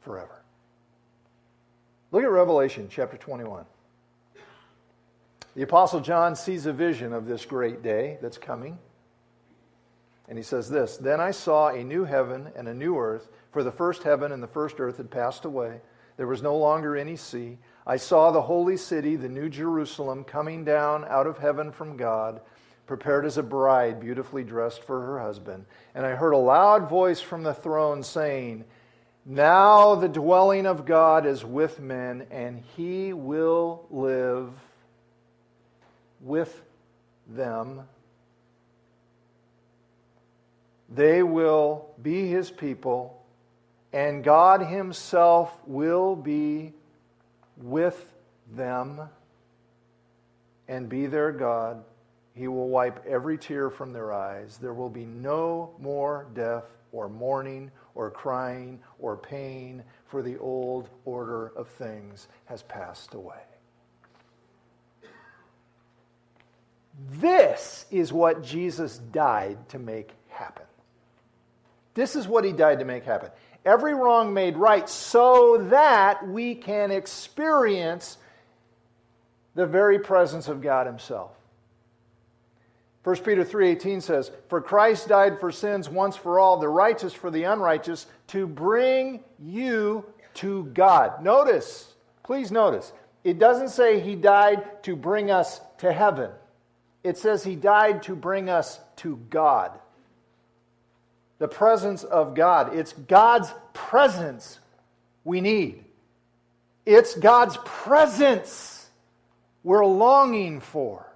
forever. 0.00 0.42
Look 2.10 2.22
at 2.22 2.30
Revelation 2.30 2.88
chapter 2.90 3.16
21. 3.16 3.64
The 5.56 5.62
Apostle 5.62 6.00
John 6.00 6.34
sees 6.34 6.66
a 6.66 6.72
vision 6.72 7.12
of 7.12 7.26
this 7.26 7.44
great 7.44 7.82
day 7.82 8.18
that's 8.20 8.38
coming. 8.38 8.78
And 10.28 10.38
he 10.38 10.44
says 10.44 10.68
this 10.68 10.96
Then 10.96 11.20
I 11.20 11.30
saw 11.30 11.68
a 11.68 11.84
new 11.84 12.04
heaven 12.04 12.48
and 12.56 12.66
a 12.66 12.74
new 12.74 12.98
earth, 12.98 13.28
for 13.52 13.62
the 13.62 13.72
first 13.72 14.02
heaven 14.02 14.32
and 14.32 14.42
the 14.42 14.48
first 14.48 14.80
earth 14.80 14.96
had 14.96 15.10
passed 15.10 15.44
away. 15.44 15.80
There 16.16 16.26
was 16.26 16.42
no 16.42 16.56
longer 16.56 16.96
any 16.96 17.16
sea. 17.16 17.58
I 17.86 17.96
saw 17.96 18.30
the 18.30 18.42
holy 18.42 18.76
city, 18.76 19.16
the 19.16 19.28
new 19.28 19.48
Jerusalem, 19.48 20.24
coming 20.24 20.64
down 20.64 21.04
out 21.04 21.26
of 21.26 21.38
heaven 21.38 21.72
from 21.72 21.96
God 21.96 22.40
prepared 22.86 23.24
as 23.24 23.38
a 23.38 23.42
bride 23.42 24.00
beautifully 24.00 24.44
dressed 24.44 24.82
for 24.82 25.00
her 25.00 25.20
husband. 25.20 25.64
And 25.94 26.04
I 26.04 26.10
heard 26.10 26.32
a 26.32 26.38
loud 26.38 26.88
voice 26.88 27.20
from 27.20 27.42
the 27.42 27.54
throne 27.54 28.02
saying, 28.02 28.64
Now 29.24 29.94
the 29.94 30.08
dwelling 30.08 30.66
of 30.66 30.84
God 30.84 31.26
is 31.26 31.44
with 31.44 31.80
men, 31.80 32.26
and 32.30 32.62
he 32.76 33.12
will 33.12 33.86
live 33.90 34.50
with 36.20 36.62
them. 37.26 37.82
They 40.90 41.22
will 41.22 41.88
be 42.00 42.28
his 42.28 42.50
people, 42.50 43.23
and 43.94 44.22
God 44.22 44.60
himself 44.60 45.56
will 45.66 46.14
be 46.14 46.74
with 47.56 48.04
them 48.54 49.00
and 50.68 50.86
be 50.90 51.06
their 51.06 51.32
God 51.32 51.82
he 52.34 52.48
will 52.48 52.68
wipe 52.68 53.04
every 53.06 53.38
tear 53.38 53.70
from 53.70 53.92
their 53.92 54.12
eyes. 54.12 54.58
There 54.58 54.74
will 54.74 54.90
be 54.90 55.04
no 55.04 55.74
more 55.78 56.26
death 56.34 56.64
or 56.90 57.08
mourning 57.08 57.70
or 57.94 58.10
crying 58.10 58.80
or 58.98 59.16
pain, 59.16 59.84
for 60.06 60.20
the 60.20 60.36
old 60.38 60.88
order 61.04 61.52
of 61.56 61.68
things 61.68 62.26
has 62.46 62.62
passed 62.64 63.14
away. 63.14 63.40
This 67.12 67.86
is 67.90 68.12
what 68.12 68.42
Jesus 68.42 68.98
died 68.98 69.68
to 69.68 69.78
make 69.78 70.10
happen. 70.28 70.66
This 71.94 72.16
is 72.16 72.26
what 72.26 72.44
he 72.44 72.52
died 72.52 72.80
to 72.80 72.84
make 72.84 73.04
happen. 73.04 73.30
Every 73.64 73.94
wrong 73.94 74.34
made 74.34 74.56
right 74.56 74.88
so 74.88 75.58
that 75.70 76.28
we 76.28 76.54
can 76.54 76.90
experience 76.90 78.18
the 79.54 79.66
very 79.66 79.98
presence 79.98 80.48
of 80.48 80.60
God 80.60 80.86
himself. 80.86 81.30
1 83.04 83.24
Peter 83.24 83.44
3:18 83.44 84.00
says, 84.00 84.30
"For 84.48 84.60
Christ 84.60 85.08
died 85.08 85.38
for 85.38 85.52
sins 85.52 85.88
once 85.88 86.16
for 86.16 86.38
all, 86.38 86.56
the 86.56 86.68
righteous 86.68 87.12
for 87.12 87.30
the 87.30 87.44
unrighteous, 87.44 88.06
to 88.28 88.46
bring 88.46 89.22
you 89.38 90.04
to 90.34 90.64
God." 90.66 91.22
Notice, 91.22 91.94
please 92.22 92.50
notice, 92.50 92.92
it 93.22 93.38
doesn't 93.38 93.68
say 93.68 94.00
he 94.00 94.16
died 94.16 94.82
to 94.84 94.96
bring 94.96 95.30
us 95.30 95.60
to 95.78 95.92
heaven. 95.92 96.30
It 97.02 97.18
says 97.18 97.44
he 97.44 97.56
died 97.56 98.02
to 98.04 98.16
bring 98.16 98.48
us 98.48 98.80
to 98.96 99.16
God. 99.28 99.78
The 101.44 101.48
presence 101.48 102.04
of 102.04 102.34
God. 102.34 102.74
It's 102.74 102.94
God's 102.94 103.52
presence 103.74 104.58
we 105.24 105.42
need. 105.42 105.84
It's 106.86 107.14
God's 107.14 107.58
presence 107.66 108.88
we're 109.62 109.84
longing 109.84 110.60
for. 110.60 111.06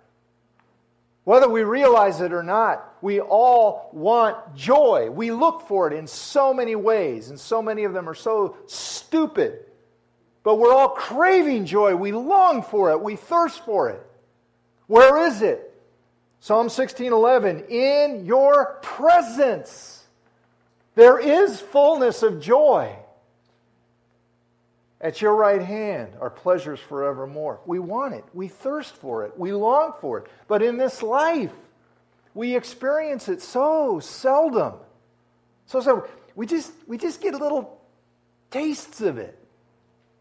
Whether 1.24 1.48
we 1.48 1.62
realize 1.62 2.20
it 2.20 2.34
or 2.34 2.42
not, 2.42 2.86
we 3.00 3.20
all 3.20 3.88
want 3.94 4.54
joy. 4.54 5.08
We 5.10 5.30
look 5.32 5.66
for 5.66 5.90
it 5.90 5.96
in 5.96 6.06
so 6.06 6.52
many 6.52 6.76
ways, 6.76 7.30
and 7.30 7.40
so 7.40 7.62
many 7.62 7.84
of 7.84 7.94
them 7.94 8.06
are 8.06 8.14
so 8.14 8.54
stupid. 8.66 9.64
But 10.42 10.56
we're 10.56 10.74
all 10.74 10.90
craving 10.90 11.64
joy. 11.64 11.96
We 11.96 12.12
long 12.12 12.62
for 12.62 12.90
it. 12.90 13.00
We 13.00 13.16
thirst 13.16 13.64
for 13.64 13.88
it. 13.88 14.02
Where 14.88 15.26
is 15.26 15.40
it? 15.40 15.74
Psalm 16.40 16.68
16:11, 16.68 17.70
in 17.70 18.26
your 18.26 18.78
presence 18.82 19.97
there 20.98 21.20
is 21.20 21.60
fullness 21.60 22.24
of 22.24 22.40
joy. 22.40 22.92
At 25.00 25.22
your 25.22 25.36
right 25.36 25.62
hand 25.62 26.14
are 26.20 26.28
pleasures 26.28 26.80
forevermore. 26.80 27.60
We 27.66 27.78
want 27.78 28.14
it. 28.14 28.24
We 28.34 28.48
thirst 28.48 28.96
for 28.96 29.24
it. 29.24 29.38
We 29.38 29.52
long 29.52 29.92
for 30.00 30.18
it. 30.18 30.26
But 30.48 30.60
in 30.60 30.76
this 30.76 31.00
life, 31.00 31.52
we 32.34 32.56
experience 32.56 33.28
it 33.28 33.40
so 33.42 34.00
seldom. 34.00 34.74
So, 35.66 35.80
so 35.80 36.08
we 36.34 36.46
just 36.46 36.72
we 36.88 36.98
just 36.98 37.20
get 37.20 37.32
little 37.32 37.80
tastes 38.50 39.00
of 39.00 39.18
it. 39.18 39.38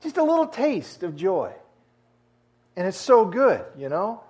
Just 0.04 0.18
a 0.18 0.24
little 0.24 0.46
taste 0.46 1.02
of 1.02 1.16
joy. 1.16 1.54
And 2.76 2.86
it's 2.86 3.00
so 3.00 3.26
good, 3.26 3.66
you 3.76 3.90
know? 3.90 4.22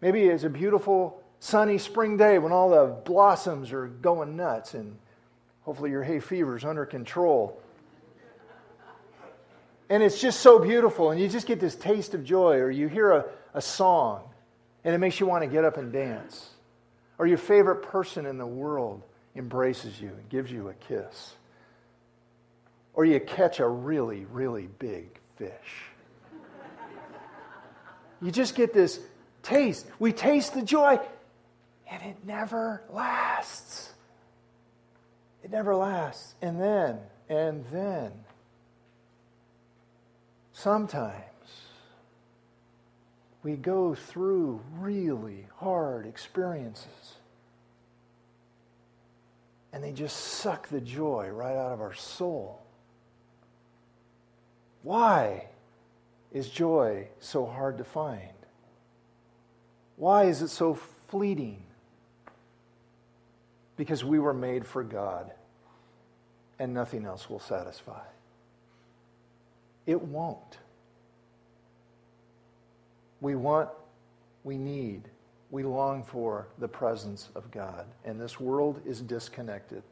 Maybe 0.00 0.24
it's 0.24 0.42
a 0.42 0.50
beautiful 0.50 1.22
sunny 1.38 1.78
spring 1.78 2.16
day 2.16 2.40
when 2.40 2.50
all 2.50 2.70
the 2.70 2.96
blossoms 3.04 3.70
are 3.70 3.86
going 3.86 4.36
nuts 4.36 4.74
and 4.74 4.98
hopefully 5.62 5.90
your 5.90 6.02
hay 6.02 6.20
fever 6.20 6.56
is 6.56 6.64
under 6.64 6.84
control. 6.86 7.60
And 9.88 10.02
it's 10.02 10.20
just 10.20 10.40
so 10.40 10.58
beautiful, 10.58 11.10
and 11.10 11.20
you 11.20 11.28
just 11.28 11.46
get 11.46 11.60
this 11.60 11.74
taste 11.74 12.14
of 12.14 12.24
joy, 12.24 12.56
or 12.56 12.70
you 12.70 12.88
hear 12.88 13.10
a, 13.10 13.24
a 13.52 13.60
song, 13.60 14.22
and 14.84 14.94
it 14.94 14.98
makes 14.98 15.20
you 15.20 15.26
want 15.26 15.44
to 15.44 15.48
get 15.48 15.64
up 15.64 15.76
and 15.76 15.92
dance. 15.92 16.48
Or 17.18 17.26
your 17.26 17.38
favorite 17.38 17.82
person 17.82 18.24
in 18.24 18.38
the 18.38 18.46
world 18.46 19.02
embraces 19.36 20.00
you 20.00 20.08
and 20.08 20.28
gives 20.28 20.50
you 20.50 20.68
a 20.68 20.74
kiss. 20.74 21.34
Or 22.94 23.04
you 23.04 23.20
catch 23.20 23.60
a 23.60 23.68
really, 23.68 24.24
really 24.24 24.68
big 24.78 25.18
fish. 25.36 25.84
You 28.20 28.30
just 28.30 28.54
get 28.54 28.72
this 28.72 28.98
taste. 29.42 29.86
We 29.98 30.12
taste 30.12 30.54
the 30.54 30.62
joy, 30.62 30.98
and 31.90 32.02
it 32.02 32.16
never 32.24 32.82
lasts. 32.90 33.91
It 35.42 35.50
never 35.50 35.74
lasts. 35.74 36.34
And 36.40 36.60
then, 36.60 36.98
and 37.28 37.64
then, 37.72 38.12
Sometimes 40.52 41.14
we 43.42 43.56
go 43.56 43.94
through 43.96 44.60
really 44.78 45.46
hard 45.56 46.06
experiences 46.06 47.16
and 49.72 49.82
they 49.82 49.90
just 49.90 50.16
suck 50.16 50.68
the 50.68 50.80
joy 50.80 51.30
right 51.30 51.56
out 51.56 51.72
of 51.72 51.80
our 51.80 51.94
soul. 51.94 52.62
Why? 54.82 55.46
is 56.30 56.48
joy 56.48 57.08
so 57.20 57.44
hard 57.44 57.76
to 57.76 57.84
find? 57.84 58.32
Why 59.96 60.24
is 60.24 60.40
it 60.40 60.48
so 60.48 60.74
fleeting? 61.08 61.62
Because 63.82 64.04
we 64.04 64.20
were 64.20 64.32
made 64.32 64.64
for 64.64 64.84
God 64.84 65.32
and 66.60 66.72
nothing 66.72 67.04
else 67.04 67.28
will 67.28 67.40
satisfy. 67.40 68.04
It 69.86 70.00
won't. 70.00 70.58
We 73.20 73.34
want, 73.34 73.70
we 74.44 74.56
need, 74.56 75.02
we 75.50 75.64
long 75.64 76.04
for 76.04 76.46
the 76.58 76.68
presence 76.68 77.28
of 77.34 77.50
God. 77.50 77.86
And 78.04 78.20
this 78.20 78.38
world 78.38 78.80
is 78.86 79.00
disconnected 79.00 79.82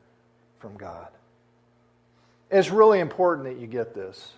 from 0.60 0.76
God. 0.76 1.08
It's 2.48 2.70
really 2.70 3.00
important 3.00 3.48
that 3.48 3.60
you 3.60 3.66
get 3.66 3.92
this. 3.92 4.34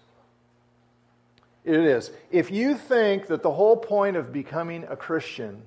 It 1.67 1.79
is. 1.79 2.11
If 2.31 2.51
you 2.51 2.75
think 2.75 3.27
that 3.27 3.43
the 3.43 3.53
whole 3.53 3.77
point 3.77 4.17
of 4.17 4.33
becoming 4.33 4.87
a 4.88 4.97
Christian, 4.97 5.61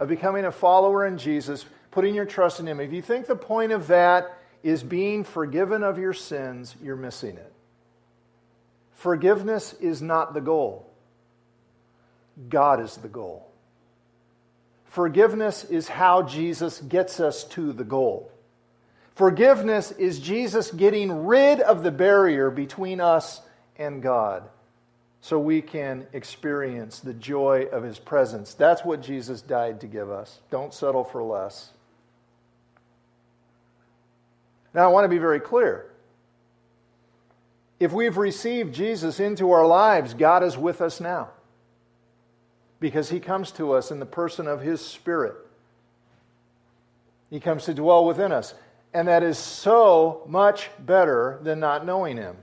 of 0.00 0.08
becoming 0.08 0.46
a 0.46 0.50
follower 0.50 1.06
in 1.06 1.16
Jesus, 1.16 1.64
putting 1.94 2.14
your 2.14 2.26
trust 2.26 2.58
in 2.58 2.66
Him, 2.66 2.80
if 2.80 2.92
you 2.92 3.00
think 3.00 3.26
the 3.26 3.36
point 3.36 3.70
of 3.70 3.86
that 3.86 4.36
is 4.64 4.82
being 4.82 5.22
forgiven 5.22 5.84
of 5.84 5.96
your 5.96 6.12
sins, 6.12 6.74
you're 6.82 6.96
missing 6.96 7.36
it. 7.36 7.52
Forgiveness 8.92 9.74
is 9.74 10.02
not 10.02 10.34
the 10.34 10.40
goal, 10.40 10.90
God 12.48 12.82
is 12.82 12.96
the 12.96 13.08
goal. 13.08 13.48
Forgiveness 14.86 15.64
is 15.64 15.88
how 15.88 16.22
Jesus 16.22 16.80
gets 16.80 17.20
us 17.20 17.44
to 17.44 17.72
the 17.72 17.84
goal. 17.84 18.30
Forgiveness 19.14 19.92
is 19.92 20.18
Jesus 20.18 20.70
getting 20.70 21.26
rid 21.26 21.60
of 21.60 21.82
the 21.82 21.90
barrier 21.90 22.50
between 22.50 23.00
us 23.00 23.40
and 23.76 24.02
God 24.02 24.44
so 25.20 25.38
we 25.38 25.62
can 25.62 26.06
experience 26.12 27.00
the 27.00 27.14
joy 27.14 27.66
of 27.72 27.82
his 27.82 27.98
presence. 27.98 28.54
That's 28.54 28.84
what 28.84 29.02
Jesus 29.02 29.42
died 29.42 29.80
to 29.80 29.86
give 29.86 30.10
us. 30.10 30.40
Don't 30.50 30.72
settle 30.72 31.04
for 31.04 31.22
less. 31.22 31.73
Now, 34.74 34.84
I 34.84 34.88
want 34.88 35.04
to 35.04 35.08
be 35.08 35.18
very 35.18 35.40
clear. 35.40 35.86
If 37.78 37.92
we've 37.92 38.16
received 38.16 38.74
Jesus 38.74 39.20
into 39.20 39.52
our 39.52 39.66
lives, 39.66 40.14
God 40.14 40.42
is 40.42 40.58
with 40.58 40.80
us 40.80 41.00
now 41.00 41.30
because 42.80 43.08
he 43.08 43.20
comes 43.20 43.50
to 43.52 43.72
us 43.72 43.90
in 43.90 44.00
the 44.00 44.06
person 44.06 44.46
of 44.46 44.60
his 44.60 44.80
Spirit. 44.80 45.34
He 47.30 47.40
comes 47.40 47.64
to 47.64 47.74
dwell 47.74 48.04
within 48.04 48.32
us. 48.32 48.54
And 48.92 49.08
that 49.08 49.22
is 49.22 49.38
so 49.38 50.22
much 50.28 50.70
better 50.78 51.38
than 51.42 51.58
not 51.58 51.84
knowing 51.84 52.16
him. 52.16 52.36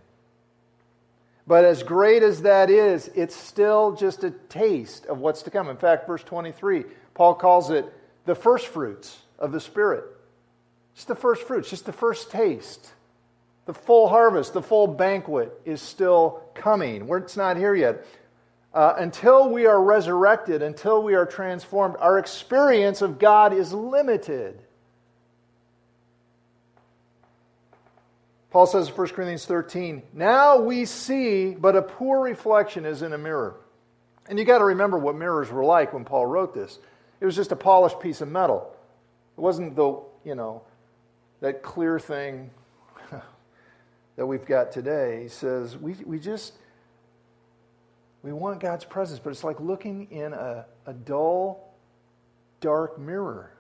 But 1.48 1.66
as 1.66 1.82
great 1.84 2.24
as 2.24 2.42
that 2.42 2.70
is, 2.70 3.10
it's 3.16 3.36
still 3.36 3.96
just 3.96 4.24
a 4.24 4.32
taste 4.32 5.06
of 5.06 5.20
what's 5.20 5.44
to 5.44 5.52
come. 5.52 5.70
In 5.70 5.78
fact, 5.78 6.08
verse 6.08 6.24
23, 6.24 6.86
Paul 7.14 7.36
calls 7.36 7.70
it 7.70 7.86
the 8.26 8.36
first 8.36 8.68
fruits 8.68 9.20
of 9.40 9.52
the 9.52 9.60
Spirit. 9.60 10.04
It's 10.96 11.06
the 11.06 11.16
first 11.16 11.44
fruits, 11.44 11.70
just 11.70 11.86
the 11.86 11.94
first 11.94 12.32
taste. 12.32 12.92
The 13.66 13.74
full 13.74 14.10
harvest, 14.10 14.54
the 14.54 14.62
full 14.62 14.88
banquet 14.88 15.54
is 15.66 15.82
still 15.82 16.44
coming. 16.54 17.08
It's 17.10 17.38
not 17.38 17.58
here 17.58 17.76
yet. 17.76 18.06
Uh, 18.74 18.96
until 18.98 19.50
we 19.50 19.66
are 19.66 19.82
resurrected, 19.82 20.62
until 20.62 21.04
we 21.04 21.14
are 21.14 21.26
transformed, 21.26 21.96
our 22.00 22.18
experience 22.18 23.02
of 23.02 23.20
God 23.20 23.54
is 23.54 23.74
limited. 23.74 24.62
Paul 28.50 28.66
says 28.66 28.90
in 28.90 28.94
1 28.94 29.08
Corinthians 29.10 29.46
13, 29.46 30.04
Now 30.14 30.60
we 30.60 30.86
see, 30.86 31.52
but 31.52 31.76
a 31.76 31.82
poor 31.82 32.22
reflection 32.22 32.86
is 32.86 33.02
in 33.02 33.14
a 33.14 33.18
mirror. 33.18 33.56
And 34.28 34.38
you 34.38 34.46
got 34.46 34.60
to 34.60 34.66
remember 34.66 34.98
what 34.98 35.16
mirrors 35.16 35.50
were 35.50 35.64
like 35.64 35.94
when 35.94 36.06
Paul 36.06 36.26
wrote 36.26 36.54
this. 36.54 36.80
It 37.20 37.26
was 37.26 37.36
just 37.36 37.52
a 37.52 37.56
polished 37.56 38.00
piece 38.00 38.22
of 38.22 38.30
metal. 38.30 38.74
It 39.38 39.42
wasn't 39.42 39.76
the, 39.76 40.02
you 40.24 40.36
know, 40.36 40.64
that 41.42 41.64
clear 41.64 42.00
thing 42.00 42.50
that 44.16 44.26
we've 44.26 44.46
got 44.46 44.72
today. 44.72 45.28
Says, 45.28 45.76
we, 45.76 45.96
we 46.06 46.20
just, 46.20 46.54
we 48.24 48.32
want 48.32 48.60
God's 48.60 48.86
presence, 48.86 49.20
but 49.20 49.32
it's 49.32 49.44
like 49.44 49.60
looking 49.60 50.08
in 50.12 50.34
a, 50.34 50.66
a 50.86 50.94
dull, 50.94 51.74
dark 52.62 52.98
mirror. 52.98 53.52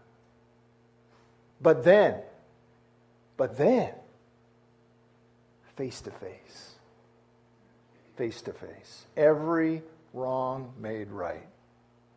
But 1.60 1.84
then, 1.84 2.16
but 3.38 3.58
then, 3.58 3.94
face 5.76 6.02
to 6.02 6.12
face, 6.12 6.76
face 8.16 8.42
to 8.44 8.54
face, 8.54 9.06
every 9.18 9.84
wrong 10.14 10.74
made 10.80 11.10
right, 11.10 11.48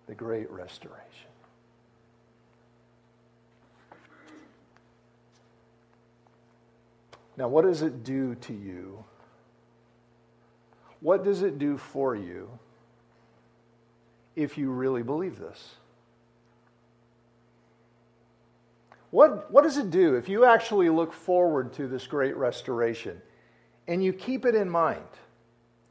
the 0.07 0.15
great 0.15 0.51
restoration. 0.51 1.34
Now, 7.37 7.49
what 7.49 7.65
does 7.65 7.83
it 7.83 8.05
do 8.05 8.35
to 8.37 8.53
you 8.53 9.05
what 11.05 11.23
does 11.23 11.43
it 11.43 11.59
do 11.59 11.77
for 11.77 12.17
you 12.17 12.49
if 14.35 14.57
you 14.57 14.71
really 14.71 15.03
believe 15.03 15.39
this? 15.39 15.75
What, 19.11 19.53
what 19.53 19.65
does 19.65 19.77
it 19.77 19.91
do 19.91 20.15
if 20.15 20.31
you 20.31 20.47
actually 20.47 20.89
look 20.89 21.13
forward 21.13 21.75
to 21.75 21.89
this 21.89 22.07
great 22.07 22.35
restoration 22.39 23.21
and 23.87 24.03
you 24.03 24.15
keep 24.15 24.47
it 24.47 24.55
in 24.55 24.71
mind 24.71 25.05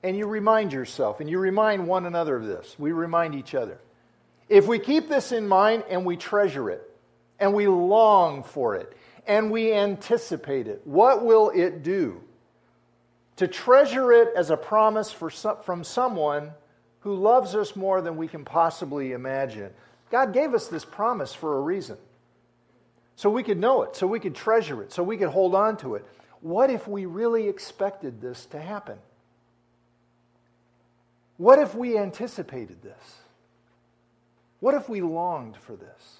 and 0.01 0.17
you 0.17 0.25
remind 0.25 0.73
yourself 0.73 1.19
and 1.19 1.29
you 1.29 1.37
remind 1.37 1.87
one 1.87 2.07
another 2.07 2.35
of 2.35 2.47
this? 2.47 2.75
We 2.79 2.91
remind 2.91 3.35
each 3.35 3.53
other. 3.53 3.77
If 4.49 4.65
we 4.65 4.79
keep 4.79 5.09
this 5.09 5.31
in 5.31 5.47
mind 5.47 5.83
and 5.91 6.07
we 6.07 6.17
treasure 6.17 6.71
it 6.71 6.89
and 7.39 7.53
we 7.53 7.67
long 7.67 8.41
for 8.41 8.75
it 8.77 8.97
and 9.27 9.51
we 9.51 9.73
anticipate 9.73 10.67
it, 10.67 10.81
what 10.85 11.23
will 11.23 11.49
it 11.49 11.83
do? 11.83 12.21
to 13.37 13.47
treasure 13.47 14.11
it 14.11 14.29
as 14.35 14.49
a 14.49 14.57
promise 14.57 15.11
for 15.11 15.29
some, 15.29 15.57
from 15.63 15.83
someone 15.83 16.51
who 17.01 17.15
loves 17.15 17.55
us 17.55 17.75
more 17.75 18.01
than 18.01 18.15
we 18.15 18.27
can 18.27 18.45
possibly 18.45 19.11
imagine. 19.11 19.71
God 20.09 20.33
gave 20.33 20.53
us 20.53 20.67
this 20.67 20.85
promise 20.85 21.33
for 21.33 21.57
a 21.57 21.61
reason. 21.61 21.97
So 23.15 23.29
we 23.29 23.43
could 23.43 23.57
know 23.59 23.83
it, 23.83 23.95
so 23.95 24.07
we 24.07 24.19
could 24.19 24.35
treasure 24.35 24.81
it, 24.81 24.91
so 24.91 25.03
we 25.03 25.17
could 25.17 25.29
hold 25.29 25.55
on 25.55 25.77
to 25.77 25.95
it. 25.95 26.05
What 26.41 26.69
if 26.69 26.87
we 26.87 27.05
really 27.05 27.47
expected 27.47 28.21
this 28.21 28.45
to 28.47 28.59
happen? 28.59 28.97
What 31.37 31.59
if 31.59 31.75
we 31.75 31.97
anticipated 31.97 32.81
this? 32.81 33.15
What 34.59 34.75
if 34.75 34.87
we 34.87 35.01
longed 35.01 35.57
for 35.57 35.75
this? 35.75 36.17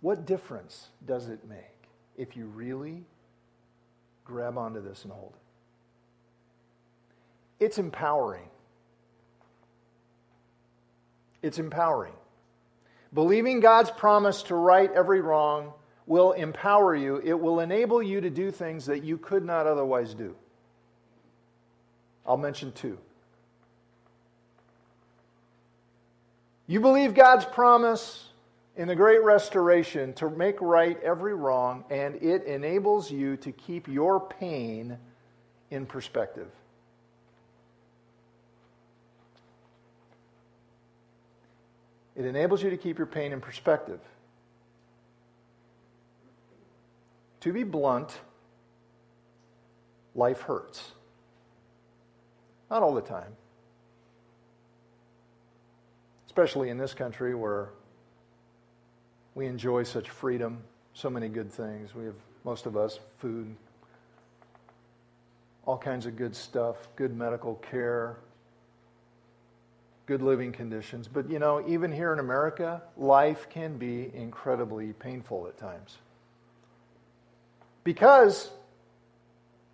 What 0.00 0.26
difference 0.26 0.88
does 1.06 1.28
it 1.28 1.40
make 1.48 1.58
if 2.16 2.36
you 2.36 2.46
really 2.46 3.04
grab 4.24 4.56
onto 4.56 4.82
this 4.82 5.04
and 5.04 5.12
hold 5.12 5.34
it? 5.34 7.64
It's 7.64 7.78
empowering. 7.78 8.48
It's 11.42 11.58
empowering. 11.58 12.14
Believing 13.12 13.60
God's 13.60 13.90
promise 13.90 14.42
to 14.44 14.54
right 14.54 14.90
every 14.92 15.20
wrong 15.20 15.72
will 16.06 16.32
empower 16.32 16.94
you. 16.94 17.20
It 17.22 17.38
will 17.38 17.60
enable 17.60 18.02
you 18.02 18.20
to 18.20 18.30
do 18.30 18.50
things 18.50 18.86
that 18.86 19.04
you 19.04 19.18
could 19.18 19.44
not 19.44 19.66
otherwise 19.66 20.14
do. 20.14 20.34
I'll 22.26 22.36
mention 22.36 22.72
two. 22.72 22.98
You 26.66 26.80
believe 26.80 27.14
God's 27.14 27.44
promise 27.44 28.29
in 28.76 28.88
the 28.88 28.96
great 28.96 29.22
restoration 29.22 30.12
to 30.14 30.30
make 30.30 30.60
right 30.60 31.00
every 31.02 31.34
wrong, 31.34 31.84
and 31.90 32.14
it 32.16 32.44
enables 32.44 33.10
you 33.10 33.36
to 33.38 33.52
keep 33.52 33.88
your 33.88 34.20
pain 34.20 34.96
in 35.70 35.86
perspective. 35.86 36.48
It 42.16 42.24
enables 42.24 42.62
you 42.62 42.70
to 42.70 42.76
keep 42.76 42.98
your 42.98 43.06
pain 43.06 43.32
in 43.32 43.40
perspective. 43.40 44.00
To 47.40 47.52
be 47.52 47.64
blunt, 47.64 48.20
life 50.14 50.42
hurts. 50.42 50.92
Not 52.70 52.82
all 52.82 52.94
the 52.94 53.00
time. 53.00 53.36
Especially 56.26 56.68
in 56.68 56.78
this 56.78 56.94
country 56.94 57.34
where 57.34 57.70
we 59.40 59.46
enjoy 59.46 59.82
such 59.84 60.10
freedom, 60.10 60.62
so 60.92 61.08
many 61.08 61.26
good 61.26 61.50
things. 61.50 61.94
We 61.94 62.04
have, 62.04 62.14
most 62.44 62.66
of 62.66 62.76
us, 62.76 63.00
food, 63.16 63.56
all 65.64 65.78
kinds 65.78 66.04
of 66.04 66.14
good 66.14 66.36
stuff, 66.36 66.76
good 66.94 67.16
medical 67.16 67.54
care, 67.54 68.18
good 70.04 70.20
living 70.20 70.52
conditions. 70.52 71.08
But 71.08 71.30
you 71.30 71.38
know, 71.38 71.66
even 71.66 71.90
here 71.90 72.12
in 72.12 72.18
America, 72.18 72.82
life 72.98 73.48
can 73.48 73.78
be 73.78 74.10
incredibly 74.14 74.92
painful 74.92 75.46
at 75.46 75.56
times. 75.56 75.96
Because 77.82 78.50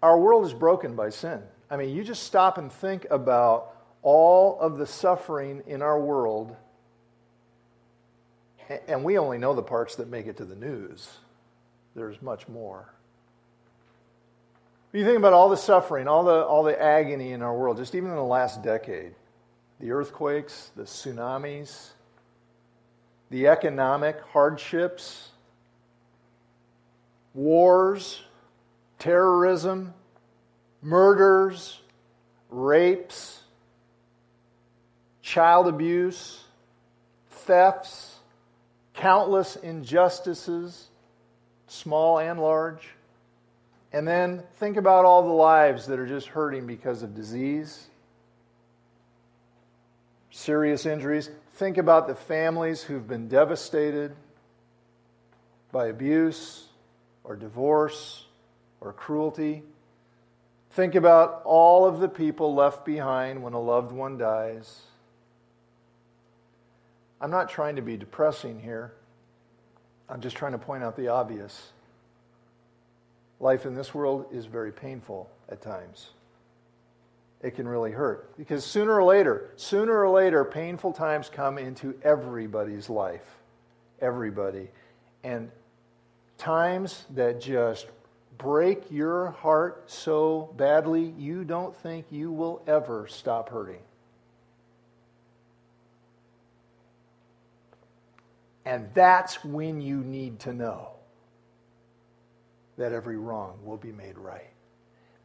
our 0.01 0.17
world 0.17 0.47
is 0.47 0.55
broken 0.55 0.95
by 0.95 1.09
sin. 1.09 1.43
I 1.69 1.77
mean, 1.77 1.93
you 1.93 2.05
just 2.05 2.23
stop 2.23 2.57
and 2.57 2.71
think 2.71 3.05
about 3.11 3.75
all 4.03 4.61
of 4.61 4.79
the 4.79 4.87
suffering 4.87 5.65
in 5.67 5.83
our 5.83 6.01
world, 6.01 6.55
and 8.89 9.05
we 9.05 9.19
only 9.19 9.39
know 9.39 9.55
the 9.55 9.63
parts 9.63 9.97
that 9.97 10.09
make 10.09 10.27
it 10.27 10.37
to 10.39 10.45
the 10.45 10.57
news, 10.57 11.09
there's 11.95 12.21
much 12.21 12.49
more. 12.49 12.93
you 14.93 15.05
think 15.05 15.19
about 15.19 15.33
all 15.33 15.49
the 15.49 15.57
suffering, 15.57 16.09
all 16.09 16.25
the, 16.25 16.45
all 16.45 16.63
the 16.63 16.81
agony 16.81 17.33
in 17.33 17.43
our 17.43 17.55
world, 17.55 17.77
just 17.77 17.95
even 17.95 18.11
in 18.11 18.17
the 18.17 18.23
last 18.23 18.63
decade 18.63 19.15
the 19.79 19.91
earthquakes, 19.91 20.71
the 20.75 20.85
tsunamis, 20.85 21.91
the 23.31 23.47
economic 23.47 24.19
hardships, 24.33 25.29
wars, 27.35 28.23
terrorism, 28.99 29.93
murders, 30.81 31.81
rapes, 32.49 33.43
child 35.21 35.69
abuse, 35.69 36.45
thefts, 37.31 38.16
countless 38.97 39.57
injustices, 39.57 40.89
small 41.69 42.19
and 42.19 42.41
large. 42.41 42.89
And 43.93 44.07
then 44.07 44.43
think 44.57 44.77
about 44.77 45.05
all 45.05 45.23
the 45.23 45.29
lives 45.29 45.87
that 45.87 45.99
are 45.99 46.07
just 46.07 46.29
hurting 46.29 46.67
because 46.67 47.03
of 47.03 47.15
disease, 47.15 47.87
serious 50.31 50.85
injuries. 50.85 51.31
Think 51.55 51.79
about 51.79 52.09
the 52.09 52.15
families 52.15 52.83
who've 52.83 53.07
been 53.07 53.29
devastated 53.29 54.15
by 55.73 55.87
abuse 55.87 56.67
or 57.25 57.37
divorce 57.37 58.25
or 58.81 58.93
cruelty. 58.93 59.63
Think 60.73 60.95
about 60.95 61.43
all 61.45 61.87
of 61.87 62.01
the 62.01 62.09
people 62.09 62.55
left 62.55 62.85
behind 62.85 63.43
when 63.43 63.55
a 63.55 63.61
loved 63.61 63.93
one 63.93 64.19
dies. 64.19 64.83
I'm 67.21 67.31
not 67.31 67.49
trying 67.49 67.77
to 67.77 67.83
be 67.83 67.97
depressing 67.97 68.61
here. 68.61 68.93
I'm 70.09 70.21
just 70.21 70.37
trying 70.37 70.53
to 70.53 70.59
point 70.59 70.85
out 70.85 70.97
the 70.97 71.09
obvious. 71.09 71.73
Life 73.41 73.67
in 73.67 73.75
this 73.75 73.95
world 73.95 74.27
is 74.33 74.47
very 74.47 74.73
painful 74.73 75.31
at 75.49 75.61
times. 75.61 76.11
It 77.43 77.55
can 77.55 77.69
really 77.69 77.93
hurt 77.93 78.37
because 78.37 78.65
sooner 78.65 78.95
or 78.95 79.05
later, 79.05 79.51
sooner 79.57 80.03
or 80.03 80.09
later, 80.09 80.45
painful 80.45 80.93
times 80.93 81.29
come 81.29 81.59
into 81.59 81.95
everybody's 82.03 82.89
life. 82.89 83.27
Everybody. 84.01 84.69
And 85.23 85.51
times 86.39 87.05
that 87.15 87.41
just 87.41 87.87
break 88.39 88.91
your 88.91 89.31
heart 89.31 89.85
so 89.87 90.53
badly 90.57 91.15
you 91.19 91.45
don't 91.45 91.75
think 91.77 92.07
you 92.11 92.31
will 92.31 92.63
ever 92.67 93.07
stop 93.07 93.49
hurting. 93.49 93.81
And 98.67 98.89
that's 98.93 99.43
when 99.43 99.81
you 99.81 100.03
need 100.03 100.41
to 100.41 100.53
know 100.53 100.91
that 102.77 102.93
every 102.93 103.17
wrong 103.17 103.59
will 103.65 103.79
be 103.79 103.93
made 103.93 104.19
right. 104.19 104.51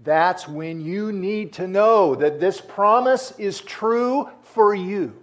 That's 0.03 0.47
when 0.47 0.79
you 0.79 1.11
need 1.11 1.51
to 1.53 1.67
know 1.67 2.15
that 2.15 2.39
this 2.39 2.61
promise 2.61 3.33
is 3.37 3.59
true 3.59 4.29
for 4.41 4.73
you. 4.73 5.13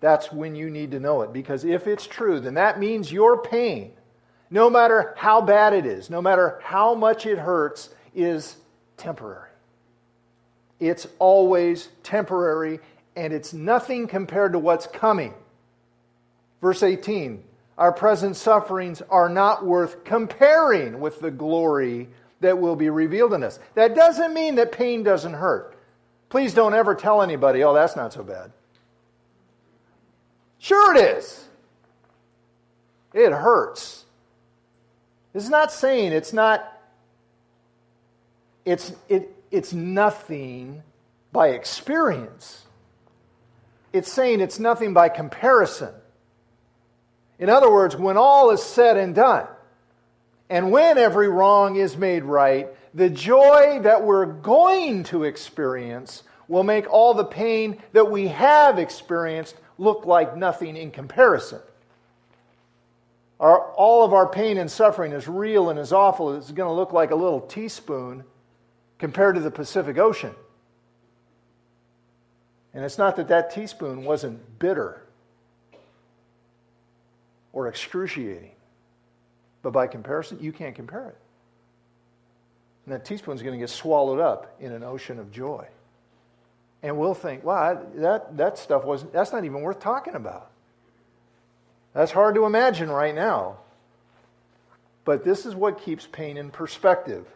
That's 0.00 0.32
when 0.32 0.56
you 0.56 0.70
need 0.70 0.90
to 0.90 1.00
know 1.00 1.22
it. 1.22 1.32
Because 1.32 1.64
if 1.64 1.86
it's 1.86 2.06
true, 2.06 2.40
then 2.40 2.54
that 2.54 2.80
means 2.80 3.12
your 3.12 3.40
pain 3.42 3.92
no 4.50 4.68
matter 4.68 5.14
how 5.16 5.40
bad 5.40 5.72
it 5.72 5.86
is, 5.86 6.10
no 6.10 6.20
matter 6.20 6.58
how 6.62 6.94
much 6.94 7.24
it 7.24 7.38
hurts, 7.38 7.90
is 8.14 8.56
temporary. 8.96 9.50
It's 10.80 11.06
always 11.18 11.88
temporary, 12.02 12.80
and 13.14 13.32
it's 13.32 13.52
nothing 13.52 14.08
compared 14.08 14.52
to 14.52 14.58
what's 14.58 14.86
coming. 14.88 15.34
Verse 16.60 16.82
18 16.82 17.42
Our 17.78 17.92
present 17.92 18.36
sufferings 18.36 19.02
are 19.02 19.28
not 19.28 19.64
worth 19.64 20.04
comparing 20.04 21.00
with 21.00 21.20
the 21.20 21.30
glory 21.30 22.08
that 22.40 22.58
will 22.58 22.76
be 22.76 22.90
revealed 22.90 23.34
in 23.34 23.42
us. 23.42 23.58
That 23.74 23.94
doesn't 23.94 24.34
mean 24.34 24.56
that 24.56 24.72
pain 24.72 25.02
doesn't 25.02 25.34
hurt. 25.34 25.76
Please 26.28 26.54
don't 26.54 26.74
ever 26.74 26.94
tell 26.94 27.22
anybody, 27.22 27.62
oh, 27.64 27.74
that's 27.74 27.96
not 27.96 28.12
so 28.12 28.22
bad. 28.22 28.52
Sure, 30.58 30.94
it 30.94 31.16
is. 31.16 31.44
It 33.12 33.32
hurts. 33.32 34.04
Is 35.34 35.48
not 35.48 35.72
saying 35.72 36.12
it's 36.12 36.32
not, 36.32 36.80
it's, 38.64 38.92
it, 39.08 39.34
it's 39.50 39.72
nothing 39.72 40.82
by 41.32 41.48
experience. 41.48 42.64
It's 43.92 44.12
saying 44.12 44.40
it's 44.40 44.58
nothing 44.58 44.92
by 44.92 45.08
comparison. 45.08 45.94
In 47.40 47.48
other 47.48 47.72
words, 47.72 47.96
when 47.96 48.18
all 48.18 48.50
is 48.50 48.62
said 48.62 48.98
and 48.98 49.14
done, 49.14 49.46
and 50.50 50.70
when 50.70 50.98
every 50.98 51.28
wrong 51.28 51.76
is 51.76 51.96
made 51.96 52.22
right, 52.22 52.68
the 52.92 53.08
joy 53.08 53.80
that 53.82 54.04
we're 54.04 54.26
going 54.26 55.04
to 55.04 55.24
experience 55.24 56.22
will 56.48 56.64
make 56.64 56.92
all 56.92 57.14
the 57.14 57.24
pain 57.24 57.80
that 57.92 58.10
we 58.10 58.28
have 58.28 58.78
experienced 58.78 59.56
look 59.78 60.04
like 60.04 60.36
nothing 60.36 60.76
in 60.76 60.90
comparison. 60.90 61.60
Our, 63.38 63.72
all 63.72 64.04
of 64.04 64.12
our 64.12 64.28
pain 64.28 64.58
and 64.58 64.70
suffering, 64.70 65.12
is 65.12 65.26
real 65.26 65.70
and 65.70 65.78
as 65.78 65.94
awful, 65.94 66.34
It's 66.34 66.52
going 66.52 66.68
to 66.68 66.74
look 66.74 66.92
like 66.92 67.10
a 67.10 67.16
little 67.16 67.40
teaspoon 67.40 68.24
compared 68.98 69.36
to 69.36 69.40
the 69.40 69.50
Pacific 69.50 69.96
Ocean. 69.96 70.34
And 72.74 72.84
it's 72.84 72.98
not 72.98 73.16
that 73.16 73.28
that 73.28 73.50
teaspoon 73.54 74.04
wasn't 74.04 74.58
bitter 74.58 75.04
or 77.52 77.68
excruciating, 77.68 78.52
but 79.62 79.72
by 79.72 79.86
comparison, 79.86 80.38
you 80.40 80.52
can't 80.52 80.74
compare 80.74 81.08
it. 81.08 81.18
And 82.84 82.94
that 82.94 83.04
teaspoon's 83.04 83.42
going 83.42 83.54
to 83.54 83.58
get 83.58 83.70
swallowed 83.70 84.20
up 84.20 84.56
in 84.60 84.72
an 84.72 84.82
ocean 84.82 85.18
of 85.18 85.30
joy. 85.30 85.66
And 86.82 86.96
we'll 86.96 87.14
think, 87.14 87.44
wow, 87.44 87.80
that, 87.96 88.36
that 88.38 88.58
stuff 88.58 88.84
wasn't, 88.84 89.12
that's 89.12 89.32
not 89.32 89.44
even 89.44 89.60
worth 89.60 89.80
talking 89.80 90.14
about. 90.14 90.50
That's 91.92 92.12
hard 92.12 92.34
to 92.36 92.46
imagine 92.46 92.90
right 92.90 93.14
now. 93.14 93.58
But 95.04 95.24
this 95.24 95.44
is 95.44 95.54
what 95.54 95.82
keeps 95.82 96.06
pain 96.06 96.36
in 96.36 96.50
perspective. 96.50 97.26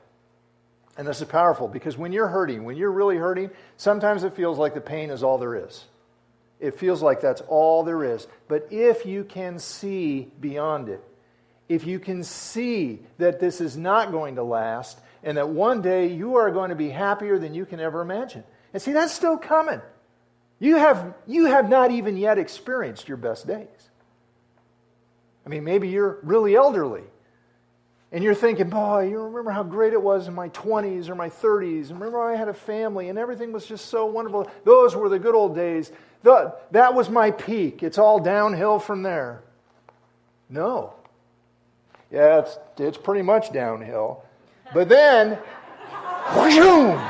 And 0.96 1.07
this 1.07 1.20
is 1.20 1.27
powerful 1.27 1.66
because 1.66 1.98
when 1.98 2.12
you're 2.12 2.29
hurting, 2.29 2.64
when 2.64 2.77
you're 2.77 2.92
really 2.92 3.16
hurting, 3.16 3.50
sometimes 3.77 4.22
it 4.22 4.35
feels 4.35 4.59
like 4.59 4.74
the 4.74 4.81
pain 4.81 5.11
is 5.11 5.22
all 5.22 5.38
there 5.38 5.57
is. 5.57 5.85
It 6.64 6.79
feels 6.79 7.03
like 7.03 7.20
that's 7.20 7.42
all 7.42 7.83
there 7.83 8.03
is. 8.03 8.27
But 8.48 8.68
if 8.70 9.05
you 9.05 9.22
can 9.22 9.59
see 9.59 10.31
beyond 10.40 10.88
it, 10.88 11.05
if 11.68 11.87
you 11.87 11.98
can 11.98 12.24
see 12.24 13.00
that 13.18 13.38
this 13.38 13.61
is 13.61 13.77
not 13.77 14.12
going 14.12 14.37
to 14.37 14.42
last 14.42 14.98
and 15.22 15.37
that 15.37 15.50
one 15.50 15.83
day 15.83 16.07
you 16.07 16.37
are 16.37 16.50
going 16.50 16.70
to 16.70 16.74
be 16.74 16.88
happier 16.88 17.38
than 17.38 17.53
you 17.53 17.66
can 17.66 17.81
ever 17.81 18.00
imagine. 18.00 18.44
And 18.72 18.81
see, 18.81 18.92
that's 18.92 19.12
still 19.12 19.37
coming. 19.37 19.83
You 20.59 20.77
have, 20.77 21.12
you 21.27 21.44
have 21.44 21.68
not 21.68 21.90
even 21.90 22.16
yet 22.16 22.38
experienced 22.38 23.09
your 23.09 23.18
best 23.18 23.46
days. 23.46 23.90
I 25.44 25.50
mean, 25.50 25.64
maybe 25.64 25.88
you're 25.88 26.18
really 26.22 26.55
elderly 26.55 27.05
and 28.14 28.22
you're 28.22 28.33
thinking, 28.33 28.68
boy, 28.68 29.09
you 29.09 29.20
remember 29.20 29.50
how 29.50 29.64
great 29.64 29.92
it 29.92 30.00
was 30.00 30.29
in 30.29 30.35
my 30.35 30.48
20s 30.50 31.09
or 31.09 31.16
my 31.16 31.29
30s. 31.29 31.90
And 31.90 31.98
remember, 31.98 32.22
I 32.22 32.37
had 32.37 32.46
a 32.46 32.55
family 32.55 33.09
and 33.09 33.18
everything 33.18 33.50
was 33.50 33.66
just 33.66 33.87
so 33.87 34.07
wonderful. 34.07 34.48
Those 34.62 34.94
were 34.94 35.09
the 35.09 35.18
good 35.18 35.35
old 35.35 35.57
days. 35.57 35.90
that 36.22 36.94
was 36.94 37.11
my 37.11 37.33
peak. 37.33 37.83
It's 37.83 37.98
all 37.98 38.20
downhill 38.20 38.79
from 38.79 39.03
there. 39.03 39.42
No. 40.48 40.94
Yeah, 42.12 42.38
it's, 42.38 42.57
it's 42.79 42.96
pretty 42.96 43.22
much 43.22 43.53
downhill. 43.53 44.22
But 44.72 44.88
then, 44.88 45.37
whoom, 46.29 47.00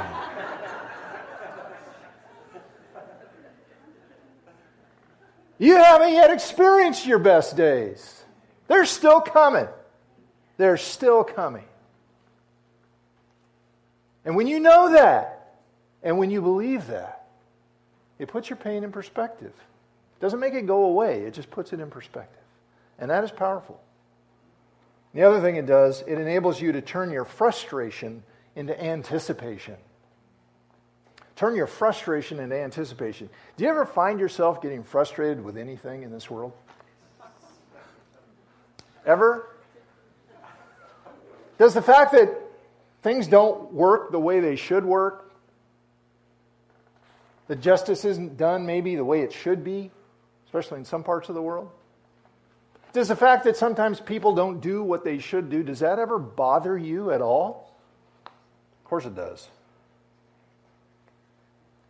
you 5.59 5.77
haven't 5.77 6.14
yet 6.14 6.31
experienced 6.31 7.05
your 7.05 7.19
best 7.19 7.59
days. 7.59 8.25
They're 8.69 8.87
still 8.87 9.21
coming. 9.21 9.69
They're 10.57 10.77
still 10.77 11.25
coming. 11.25 11.64
And 14.25 14.37
when 14.37 14.47
you 14.47 14.61
know 14.61 14.93
that, 14.93 15.57
and 16.03 16.19
when 16.19 16.31
you 16.31 16.40
believe 16.40 16.87
that, 16.87 17.27
it 18.19 18.29
puts 18.29 18.49
your 18.49 18.57
pain 18.57 18.85
in 18.85 18.93
perspective. 18.93 19.53
It 19.53 20.21
doesn't 20.21 20.40
make 20.40 20.55
it 20.55 20.67
go 20.67 20.85
away, 20.85 21.23
it 21.23 21.35
just 21.35 21.51
puts 21.51 21.73
it 21.73 21.81
in 21.81 21.90
perspective. 21.90 22.40
And 22.99 23.11
that 23.11 23.25
is 23.25 23.31
powerful. 23.31 23.81
The 25.12 25.23
other 25.23 25.40
thing 25.40 25.57
it 25.57 25.67
does, 25.67 26.03
it 26.03 26.19
enables 26.19 26.61
you 26.61 26.73
to 26.73 26.81
turn 26.81 27.11
your 27.11 27.25
frustration 27.25 28.23
into 28.57 28.81
anticipation. 28.83 29.77
Turn 31.37 31.57
your 31.57 31.67
frustration 31.67 32.38
into 32.38 32.57
anticipation. 32.57 33.29
Do 33.57 33.64
you 33.64 33.71
ever 33.71 33.85
find 33.85 34.21
yourself 34.21 34.62
getting 34.62 34.85
frustrated 34.85 35.43
with 35.43 35.57
anything 35.57 36.03
in 36.03 36.12
this 36.12 36.31
world? 36.31 36.53
Ever? 39.05 39.54
Does 41.59 41.75
the 41.75 41.83
fact 41.83 42.12
that 42.12 42.31
things 43.03 43.27
don't 43.27 43.73
work 43.73 44.11
the 44.11 44.19
way 44.19 44.40
they 44.40 44.57
should 44.57 44.85
work 44.85 45.33
that 47.47 47.61
justice 47.61 48.05
isn't 48.05 48.37
done 48.37 48.67
maybe 48.67 48.97
the 48.97 49.05
way 49.05 49.21
it 49.21 49.33
should 49.33 49.62
be, 49.62 49.90
especially 50.47 50.79
in 50.79 50.85
some 50.85 51.05
parts 51.05 51.29
of 51.29 51.35
the 51.35 51.43
world? 51.43 51.71
Does 52.93 53.09
the 53.09 53.17
fact 53.17 53.45
that 53.45 53.57
sometimes 53.57 54.01
people 54.01 54.35
don't 54.35 54.61
do 54.61 54.83
what 54.83 55.05
they 55.05 55.19
should 55.19 55.51
do, 55.51 55.62
does 55.62 55.81
that 55.81 55.99
ever 55.99 56.19
bother 56.19 56.79
you 56.79 57.11
at 57.11 57.21
all? 57.21 57.77
Of 58.27 58.85
course 58.85 59.05
it 59.05 59.14
does. 59.14 59.49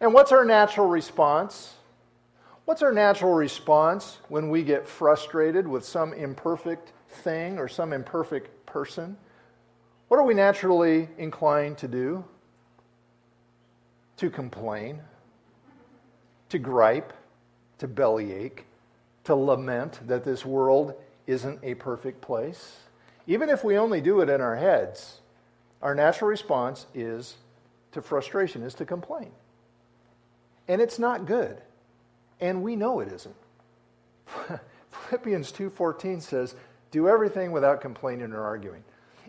And 0.01 0.13
what's 0.13 0.33
our 0.33 0.45
natural 0.45 0.87
response? 0.87 1.75
What's 2.65 2.83
our 2.83 2.93
natural 2.93 3.35
response 3.35 4.19
when 4.29 4.49
we 4.49 4.63
get 4.63 4.89
frustrated 4.89 5.69
with 5.69 5.85
some 5.85 6.13
imperfect 6.15 6.93
thing 7.09 7.59
or 7.59 7.69
some 7.69 7.93
imperfect 7.93 8.67
person? 8.67 9.19
What 10.15 10.21
are 10.21 10.27
we 10.27 10.35
naturally 10.35 11.09
inclined 11.19 11.79
to 11.79 11.89
do? 11.89 12.25
To 14.19 14.31
complain, 14.31 15.01
to 16.51 16.59
gripe, 16.61 17.13
to 17.79 17.89
bellyache, 17.89 18.65
to 19.25 19.35
lament 19.35 20.07
that 20.07 20.23
this 20.23 20.47
world 20.47 20.95
isn't 21.27 21.59
a 21.65 21.75
perfect 21.75 22.21
place. 22.21 22.77
Even 23.27 23.49
if 23.49 23.65
we 23.65 23.77
only 23.77 24.01
do 24.01 24.21
it 24.21 24.29
in 24.29 24.41
our 24.41 24.55
heads, 24.55 25.19
our 25.83 25.97
natural 25.97 26.31
response 26.31 26.87
is 26.95 27.35
to 27.91 28.01
frustration, 28.01 28.63
is 28.63 28.75
to 28.75 28.85
complain. 28.85 29.33
And 30.69 30.81
it's 30.81 31.01
not 31.01 31.27
good. 31.27 31.61
And 32.41 32.63
we 32.63 32.77
know 32.77 33.01
it 33.01 33.09
isn't. 33.09 33.37
Philippians 35.09 35.51
2:14 35.51 36.23
says, 36.23 36.55
"Do 36.93 37.09
everything 37.09 37.51
without 37.51 37.81
complaining 37.81 38.33
or 38.33 38.43
arguing." 38.43 38.85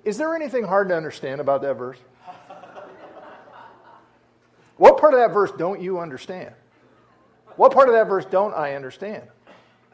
Is 0.06 0.18
there 0.18 0.36
anything 0.36 0.63
hard 0.63 0.89
to 0.89 0.96
understand 0.96 1.41
about 1.41 1.63
that 1.63 1.74
verse? 1.74 1.98
what 4.78 5.00
part 5.00 5.13
of 5.13 5.20
that 5.20 5.34
verse 5.34 5.52
don't 5.58 5.82
you 5.82 6.00
understand? 6.00 6.54
What 7.56 7.74
part 7.74 7.89
of 7.89 7.96
that 7.96 8.08
verse 8.08 8.26
don't 8.26 8.54
I 8.54 8.76
understand? 8.76 9.24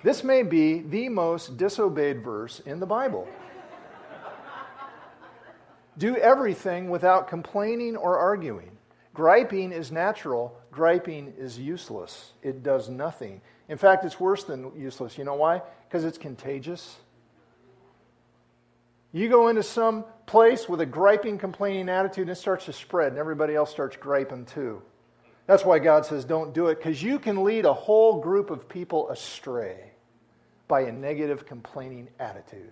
This 0.04 0.24
may 0.24 0.44
be 0.44 0.80
the 0.80 1.10
most 1.10 1.58
disobeyed 1.58 2.24
verse 2.24 2.60
in 2.60 2.80
the 2.80 2.86
Bible. 2.86 3.28
Do 5.98 6.18
everything 6.18 6.90
without 6.90 7.28
complaining 7.28 7.96
or 7.96 8.18
arguing. 8.18 8.78
Griping 9.14 9.72
is 9.72 9.92
natural, 9.92 10.58
griping 10.72 11.34
is 11.38 11.60
useless. 11.60 12.32
It 12.42 12.64
does 12.64 12.90
nothing. 12.90 13.42
In 13.70 13.78
fact, 13.78 14.04
it's 14.04 14.20
worse 14.20 14.44
than 14.44 14.72
useless. 14.76 15.18
You 15.18 15.24
know 15.24 15.36
why? 15.36 15.62
Because 15.88 16.04
it's 16.04 16.18
contagious. 16.18 16.98
You 19.14 19.28
go 19.28 19.50
into 19.50 19.64
some 19.64 20.06
place 20.26 20.70
with 20.70 20.82
a 20.82 20.86
griping, 20.86 21.38
complaining 21.38 21.90
attitude, 21.90 22.24
and 22.24 22.32
it 22.32 22.36
starts 22.36 22.66
to 22.66 22.74
spread, 22.74 23.10
and 23.10 23.18
everybody 23.18 23.56
else 23.56 23.70
starts 23.70 23.98
griping 23.98 24.46
too. 24.46 24.82
That's 25.48 25.66
why 25.66 25.80
God 25.80 26.06
says 26.06 26.24
don't 26.24 26.54
do 26.54 26.68
it, 26.68 26.78
because 26.78 27.04
you 27.04 27.20
can 27.20 27.44
lead 27.44 27.66
a 27.66 27.74
whole 27.74 28.22
group 28.22 28.50
of 28.50 28.70
people 28.70 29.10
astray 29.10 29.92
by 30.68 30.82
a 30.82 30.92
negative, 30.92 31.46
complaining 31.46 32.08
attitude. 32.20 32.72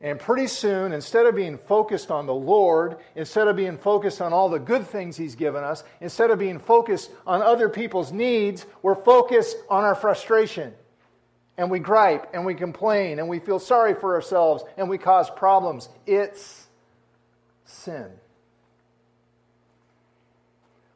And 0.00 0.20
pretty 0.20 0.46
soon, 0.46 0.92
instead 0.92 1.26
of 1.26 1.34
being 1.34 1.58
focused 1.58 2.10
on 2.10 2.26
the 2.26 2.34
Lord, 2.34 2.98
instead 3.14 3.48
of 3.48 3.56
being 3.56 3.78
focused 3.78 4.20
on 4.20 4.32
all 4.32 4.48
the 4.48 4.58
good 4.58 4.86
things 4.86 5.16
He's 5.16 5.34
given 5.34 5.64
us, 5.64 5.84
instead 6.00 6.30
of 6.30 6.38
being 6.38 6.58
focused 6.58 7.10
on 7.26 7.42
other 7.42 7.68
people's 7.68 8.12
needs, 8.12 8.66
we're 8.82 8.94
focused 8.94 9.56
on 9.68 9.84
our 9.84 9.94
frustration. 9.94 10.74
And 11.58 11.70
we 11.70 11.78
gripe 11.78 12.30
and 12.34 12.44
we 12.44 12.54
complain 12.54 13.18
and 13.18 13.28
we 13.28 13.38
feel 13.38 13.58
sorry 13.58 13.94
for 13.94 14.14
ourselves 14.14 14.64
and 14.76 14.88
we 14.88 14.98
cause 14.98 15.30
problems. 15.30 15.88
It's 16.06 16.66
sin. 17.64 18.10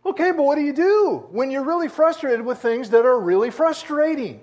Okay, 0.05 0.33
but 0.33 0.42
what 0.42 0.57
do 0.57 0.62
you 0.62 0.73
do 0.73 1.27
when 1.31 1.51
you're 1.51 1.64
really 1.64 1.88
frustrated 1.88 2.44
with 2.44 2.59
things 2.59 2.90
that 2.90 3.05
are 3.05 3.18
really 3.18 3.51
frustrating? 3.51 4.40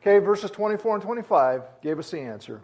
Okay, 0.00 0.18
verses 0.18 0.50
24 0.50 0.96
and 0.96 1.02
25 1.02 1.62
gave 1.82 1.98
us 1.98 2.10
the 2.10 2.20
answer. 2.20 2.60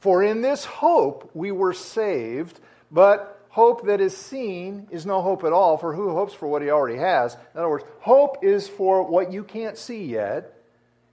For 0.00 0.22
in 0.22 0.42
this 0.42 0.64
hope 0.64 1.30
we 1.34 1.50
were 1.50 1.72
saved, 1.72 2.60
but 2.90 3.35
hope 3.56 3.86
that 3.86 4.02
is 4.02 4.14
seen 4.14 4.86
is 4.90 5.06
no 5.06 5.22
hope 5.22 5.42
at 5.42 5.50
all, 5.50 5.78
for 5.78 5.94
who 5.94 6.10
hopes 6.10 6.34
for 6.34 6.46
what 6.46 6.60
he 6.60 6.68
already 6.68 6.98
has? 6.98 7.32
In 7.54 7.58
other 7.58 7.70
words, 7.70 7.86
hope 8.00 8.44
is 8.44 8.68
for 8.68 9.02
what 9.02 9.32
you 9.32 9.42
can't 9.42 9.78
see 9.78 10.04
yet, 10.04 10.52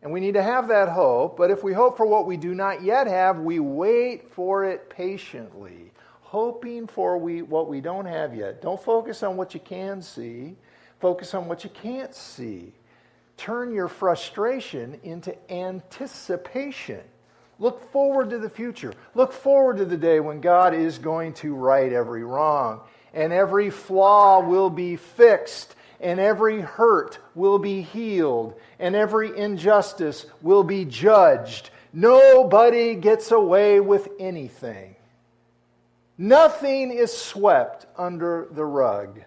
and 0.02 0.12
we 0.12 0.20
need 0.20 0.34
to 0.34 0.44
have 0.44 0.68
that 0.68 0.90
hope. 0.90 1.38
But 1.38 1.52
if 1.52 1.64
we 1.64 1.72
hope 1.72 1.96
for 1.96 2.06
what 2.06 2.28
we 2.28 2.36
do 2.36 2.54
not 2.54 2.84
yet 2.84 3.08
have, 3.08 3.40
we 3.40 3.60
wait 3.60 4.30
for 4.34 4.66
it 4.66 4.90
patiently, 4.90 5.94
hoping 6.20 6.86
for 6.86 7.18
we, 7.18 7.42
what 7.42 7.70
we 7.70 7.80
don't 7.80 8.08
have 8.08 8.36
yet. 8.36 8.62
Don't 8.62 8.84
focus 8.84 9.24
on 9.24 9.38
what 9.38 9.54
you 9.54 9.62
can 9.62 10.02
see, 10.02 10.58
focus 11.00 11.34
on 11.34 11.48
what 11.48 11.64
you 11.64 11.70
can't 11.70 12.14
see. 12.14 12.74
Turn 13.38 13.74
your 13.74 13.88
frustration 13.88 15.00
into 15.02 15.34
anticipation. 15.50 17.04
Look 17.60 17.92
forward 17.92 18.32
to 18.32 18.40
the 18.40 18.50
future. 18.50 18.94
Look 19.16 19.32
forward 19.32 19.78
to 19.78 19.86
the 19.86 19.98
day 19.98 20.20
when 20.20 20.42
God 20.42 20.74
is 20.74 20.98
going 20.98 21.34
to 21.36 21.54
right 21.54 21.92
every 21.94 22.24
wrong, 22.24 22.82
and 23.14 23.32
every 23.32 23.70
flaw 23.70 24.40
will 24.42 24.70
be 24.70 24.96
fixed, 24.96 25.76
and 26.02 26.20
every 26.20 26.62
hurt 26.62 27.20
will 27.36 27.60
be 27.60 27.82
healed, 27.82 28.60
and 28.80 28.96
every 28.96 29.38
injustice 29.38 30.26
will 30.42 30.64
be 30.64 30.84
judged. 30.84 31.70
Nobody 31.94 32.96
gets 32.96 33.32
away 33.32 33.80
with 33.80 34.10
anything. 34.20 34.96
Nothing 36.18 36.92
is 36.92 37.16
swept 37.16 37.86
under 37.98 38.48
the 38.52 38.66
rug. 38.66 39.22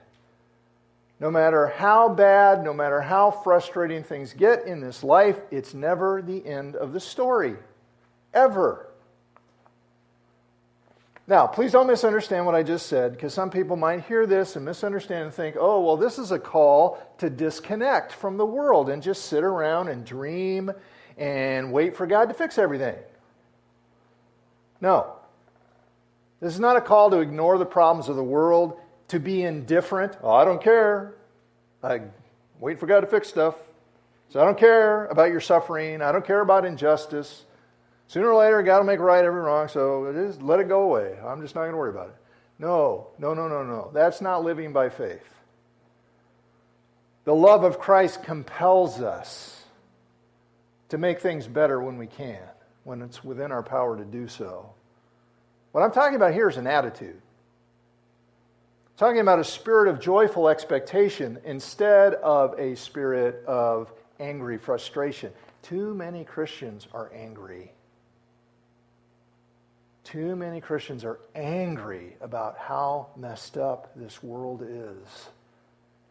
No 1.19 1.31
matter 1.31 1.69
how 1.69 2.09
bad, 2.11 2.63
no 2.63 2.75
matter 2.75 3.01
how 3.01 3.31
frustrating 3.31 4.03
things 4.03 4.35
get 4.35 4.67
in 4.67 4.81
this 4.81 5.03
life, 5.03 5.41
it's 5.51 5.73
never 5.73 6.21
the 6.21 6.45
end 6.45 6.77
of 6.77 6.93
the 6.93 7.01
story 7.01 7.57
ever. 8.37 8.89
Now, 11.29 11.49
please 11.49 11.73
don't 11.73 11.89
misunderstand 11.89 12.47
what 12.47 12.55
I 12.55 12.63
just 12.63 12.87
said, 12.87 13.11
because 13.11 13.35
some 13.35 13.51
people 13.51 13.75
might 13.75 14.05
hear 14.05 14.27
this 14.27 14.55
and 14.55 14.65
misunderstand 14.65 15.25
and 15.25 15.35
think, 15.35 15.57
oh, 15.59 15.81
well, 15.81 15.97
this 15.97 16.19
is 16.19 16.31
a 16.31 16.39
call 16.39 17.03
to 17.19 17.29
disconnect 17.29 18.13
from 18.13 18.37
the 18.37 18.47
world 18.47 18.89
and 18.89 19.03
just 19.03 19.25
sit 19.25 19.43
around 19.43 19.89
and 19.89 20.05
dream 20.05 20.71
and 21.19 21.73
wait 21.73 21.97
for 21.97 22.07
God 22.07 22.29
to 22.29 22.35
fix 22.35 22.59
everything. 22.59 22.95
No. 24.81 25.15
This 26.39 26.53
is 26.53 26.61
not 26.61 26.77
a 26.77 26.81
call 26.81 27.11
to 27.11 27.19
ignore 27.19 27.59
the 27.59 27.67
problems 27.67 28.09
of 28.09 28.15
the 28.15 28.23
world, 28.23 28.79
to 29.09 29.19
be 29.19 29.43
indifferent. 29.43 30.17
Oh, 30.23 30.31
I 30.31 30.45
don't 30.45 30.63
care. 30.63 31.15
I 31.83 32.03
wait 32.61 32.79
for 32.79 32.87
God 32.87 33.01
to 33.01 33.07
fix 33.09 33.27
stuff. 33.29 33.57
So 34.29 34.41
I 34.41 34.45
don't 34.45 34.59
care 34.59 35.07
about 35.07 35.31
your 35.31 35.41
suffering. 35.41 36.03
I 36.03 36.13
don't 36.13 36.27
care 36.27 36.41
about 36.41 36.65
injustice. 36.65 37.46
Sooner 38.09 38.31
or 38.31 38.41
later, 38.41 38.63
God 38.63 38.79
will 38.79 38.85
make 38.85 39.01
right 39.01 39.25
every 39.25 39.41
wrong, 39.41 39.69
so 39.69 40.07
is, 40.07 40.41
let 40.41 40.61
it 40.61 40.69
go 40.69 40.83
away. 40.83 41.19
I'm 41.25 41.43
just 41.43 41.55
not 41.55 41.63
going 41.63 41.73
to 41.73 41.77
worry 41.77 41.91
about 41.91 42.09
it. 42.09 42.17
No, 42.59 43.09
no, 43.19 43.35
no, 43.35 43.49
no, 43.49 43.65
no. 43.65 43.91
That's 43.93 44.21
not 44.21 44.45
living 44.45 44.73
by 44.73 44.89
faith. 44.89 45.29
The 47.25 47.35
love 47.35 47.65
of 47.65 47.79
Christ 47.79 48.23
compels 48.23 49.01
us 49.01 49.65
to 50.89 50.99
make 50.99 51.21
things 51.21 51.49
better 51.49 51.81
when 51.81 51.99
we 51.99 52.07
can, 52.07 52.39
when 52.85 53.03
it's 53.03 53.25
within 53.25 53.51
our 53.51 53.63
power 53.63 53.97
to 53.97 54.05
do 54.05 54.29
so. 54.29 54.71
What 55.73 55.83
I'm 55.83 55.91
talking 55.91 56.15
about 56.15 56.33
here 56.33 56.49
is 56.49 56.57
an 56.57 56.69
attitude. 56.69 57.21
I'm 58.87 58.97
talking 58.97 59.21
about 59.21 59.41
a 59.41 59.45
spirit 59.45 59.89
of 59.89 60.01
joyful 60.01 60.49
expectation 60.49 61.39
instead 61.45 62.15
of 62.15 62.59
a 62.59 62.77
spirit 62.77 63.45
of 63.47 63.93
angry 64.21 64.57
frustration. 64.57 65.33
Too 65.63 65.93
many 65.93 66.25
Christians 66.25 66.87
are 66.95 67.11
angry. 67.13 67.73
Too 70.07 70.37
many 70.37 70.61
Christians 70.61 71.05
are 71.05 71.19
angry 71.35 72.17
about 72.21 72.57
how 72.59 73.09
messed 73.17 73.59
up 73.59 73.91
this 73.97 74.23
world 74.23 74.63
is 74.63 75.29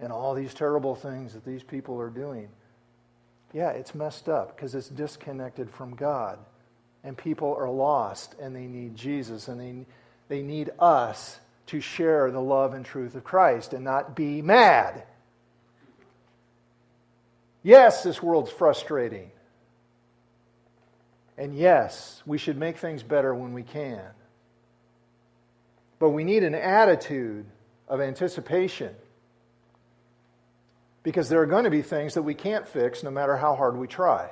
and 0.02 0.12
all 0.12 0.34
these 0.34 0.54
terrible 0.54 0.96
things 0.96 1.32
that 1.34 1.46
these 1.46 1.64
people 1.64 2.02
are 2.02 2.10
doing. 2.10 2.50
Yeah, 3.54 3.70
it's 3.70 3.96
messed 3.96 4.28
up 4.28 4.54
because 4.54 4.76
it's 4.76 4.90
disconnected 4.90 5.70
from 5.70 5.96
God. 5.96 6.40
And 7.06 7.18
people 7.18 7.56
are 7.58 7.70
lost 7.70 8.36
and 8.42 8.54
they 8.54 8.66
need 8.66 8.98
Jesus 8.98 9.48
and 9.48 9.62
they, 9.62 9.86
they 10.28 10.42
need 10.42 10.72
us 10.78 11.40
to 11.68 11.80
share 11.80 12.32
the 12.32 12.42
love 12.42 12.74
and 12.74 12.86
truth 12.86 13.16
of 13.16 13.24
Christ 13.24 13.72
and 13.72 13.86
not 13.86 14.14
be 14.14 14.42
mad. 14.42 15.04
Yes, 17.64 18.04
this 18.04 18.22
world's 18.22 18.52
frustrating. 18.52 19.32
And 21.38 21.56
yes, 21.56 22.22
we 22.26 22.38
should 22.38 22.58
make 22.58 22.78
things 22.78 23.04
better 23.04 23.34
when 23.34 23.54
we 23.54 23.64
can. 23.64 24.02
But 26.00 26.10
we 26.10 26.24
need 26.24 26.44
an 26.44 26.56
attitude 26.56 27.46
of 27.88 28.02
anticipation 28.02 28.96
because 31.04 31.30
there 31.30 31.42
are 31.42 31.46
going 31.46 31.66
to 31.66 31.70
be 31.70 31.82
things 31.82 32.16
that 32.16 32.24
we 32.24 32.34
can't 32.34 32.68
fix 32.68 33.04
no 33.04 33.12
matter 33.12 33.38
how 33.38 33.56
hard 33.56 33.78
we 33.78 33.88
try. 33.88 34.30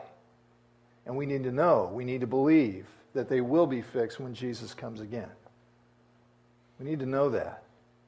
And 1.06 1.16
we 1.18 1.26
need 1.26 1.44
to 1.44 1.52
know, 1.52 1.90
we 1.94 2.06
need 2.06 2.22
to 2.22 2.28
believe 2.28 2.88
that 3.14 3.30
they 3.30 3.42
will 3.42 3.68
be 3.68 3.82
fixed 3.82 4.20
when 4.20 4.34
Jesus 4.34 4.74
comes 4.74 5.02
again. 5.02 5.30
We 6.80 6.86
need 6.86 7.00
to 7.00 7.06
know 7.06 7.30
that. 7.30 7.64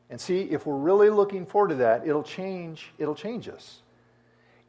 And 0.09 0.19
see, 0.19 0.41
if 0.41 0.65
we're 0.65 0.77
really 0.77 1.09
looking 1.09 1.45
forward 1.45 1.69
to 1.69 1.75
that, 1.75 2.07
it'll 2.07 2.23
change, 2.23 2.91
it'll 2.97 3.15
change 3.15 3.47
us. 3.49 3.81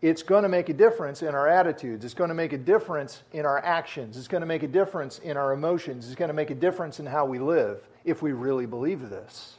It's 0.02 0.22
going 0.22 0.42
to 0.42 0.48
make 0.48 0.68
a 0.68 0.74
difference 0.74 1.22
in 1.22 1.34
our 1.34 1.48
attitudes. 1.48 2.04
It's 2.04 2.14
going 2.14 2.28
to 2.28 2.34
make 2.34 2.52
a 2.52 2.58
difference 2.58 3.22
in 3.32 3.46
our 3.46 3.58
actions. 3.58 4.16
It's 4.16 4.28
going 4.28 4.42
to 4.42 4.46
make 4.46 4.62
a 4.62 4.68
difference 4.68 5.18
in 5.18 5.36
our 5.36 5.52
emotions. 5.52 6.06
It's 6.06 6.14
going 6.14 6.28
to 6.28 6.34
make 6.34 6.50
a 6.50 6.54
difference 6.54 7.00
in 7.00 7.06
how 7.06 7.24
we 7.24 7.38
live 7.38 7.80
if 8.04 8.20
we 8.20 8.32
really 8.32 8.66
believe 8.66 9.08
this. 9.08 9.56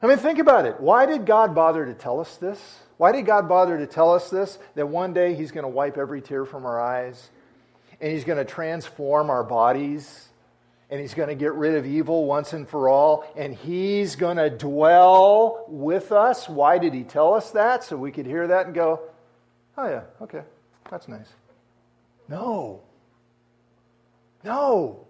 I 0.00 0.06
mean, 0.06 0.18
think 0.18 0.38
about 0.38 0.64
it. 0.64 0.78
Why 0.78 1.06
did 1.06 1.26
God 1.26 1.56
bother 1.56 1.84
to 1.84 1.92
tell 1.92 2.20
us 2.20 2.36
this? 2.36 2.78
Why 2.98 3.10
did 3.10 3.26
God 3.26 3.48
bother 3.48 3.76
to 3.78 3.86
tell 3.86 4.14
us 4.14 4.30
this? 4.30 4.58
That 4.76 4.88
one 4.88 5.12
day 5.12 5.34
He's 5.34 5.50
going 5.50 5.64
to 5.64 5.68
wipe 5.68 5.98
every 5.98 6.20
tear 6.20 6.44
from 6.44 6.66
our 6.66 6.80
eyes 6.80 7.30
and 8.00 8.12
He's 8.12 8.24
going 8.24 8.38
to 8.38 8.44
transform 8.44 9.28
our 9.28 9.42
bodies 9.42 10.27
and 10.90 11.00
He's 11.00 11.14
going 11.14 11.28
to 11.28 11.34
get 11.34 11.52
rid 11.54 11.74
of 11.74 11.86
evil 11.86 12.24
once 12.24 12.52
and 12.52 12.68
for 12.68 12.88
all 12.88 13.24
and 13.36 13.54
He's 13.54 14.16
going 14.16 14.36
to 14.36 14.50
dwell 14.50 15.64
with 15.68 16.12
us. 16.12 16.48
Why 16.48 16.78
did 16.78 16.94
He 16.94 17.04
tell 17.04 17.34
us 17.34 17.50
that? 17.52 17.84
So 17.84 17.96
we 17.96 18.10
could 18.10 18.26
hear 18.26 18.46
that 18.46 18.66
and 18.66 18.74
go, 18.74 19.00
oh, 19.76 19.88
yeah, 19.88 20.02
okay, 20.22 20.42
that's 20.90 21.08
nice. 21.08 21.28
No. 22.28 22.80
No. 24.44 25.06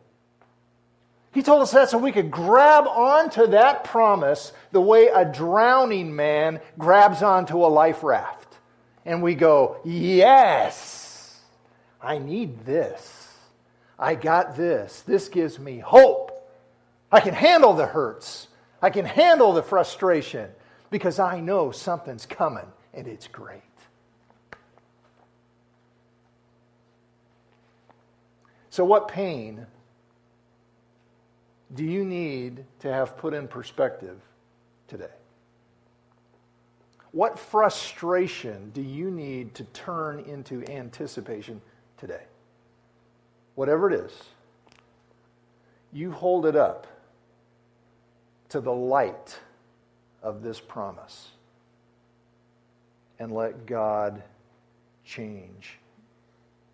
He 1.33 1.43
told 1.43 1.63
us 1.63 1.73
that 1.73 1.91
so 1.91 1.99
we 1.99 2.13
could 2.13 2.31
grab 2.31 2.87
onto 2.87 3.49
that 3.49 3.85
promise 3.85 4.53
the 4.73 4.81
way 4.81 5.09
a 5.09 5.25
drowning 5.25 6.17
man 6.17 6.61
grabs 6.79 7.23
onto 7.23 7.65
a 7.65 7.69
life 7.69 8.03
raft. 8.03 8.57
And 9.05 9.23
we 9.23 9.35
go, 9.35 9.81
Yes, 9.85 11.41
I 12.03 12.19
need 12.19 12.65
this. 12.65 13.18
I 13.99 14.15
got 14.15 14.57
this. 14.57 15.03
This 15.03 15.29
gives 15.29 15.59
me 15.59 15.79
hope. 15.79 16.33
I 17.11 17.21
can 17.21 17.35
handle 17.35 17.73
the 17.73 17.87
hurts. 17.87 18.49
I 18.81 18.91
can 18.91 19.05
handle 19.05 19.53
the 19.53 19.63
frustration 19.63 20.51
because 20.91 21.19
I 21.19 21.41
know 21.41 21.71
something's 21.73 22.27
coming 22.27 22.67
and 22.95 23.07
it's 23.07 23.27
great. 23.27 23.63
So, 28.71 28.85
what 28.85 29.09
pain 29.09 29.67
do 31.75 31.85
you 31.85 32.05
need 32.05 32.65
to 32.81 32.93
have 32.93 33.17
put 33.17 33.35
in 33.35 33.49
perspective 33.49 34.21
today? 34.87 35.07
What 37.11 37.39
frustration 37.39 38.71
do 38.71 38.83
you 38.83 39.11
need 39.11 39.55
to 39.57 39.65
turn 39.65 40.21
into 40.21 40.65
anticipation 40.71 41.61
today? 41.97 42.23
Whatever 43.59 43.91
it 43.91 44.01
is, 44.05 44.13
you 45.93 46.13
hold 46.13 46.47
it 46.47 46.55
up 46.55 46.87
to 48.51 48.61
the 48.61 48.73
light 48.73 49.37
of 50.23 50.45
this 50.45 50.61
promise 50.61 51.31
and 53.19 53.33
let 53.33 53.67
God 53.67 54.23
change 55.05 55.77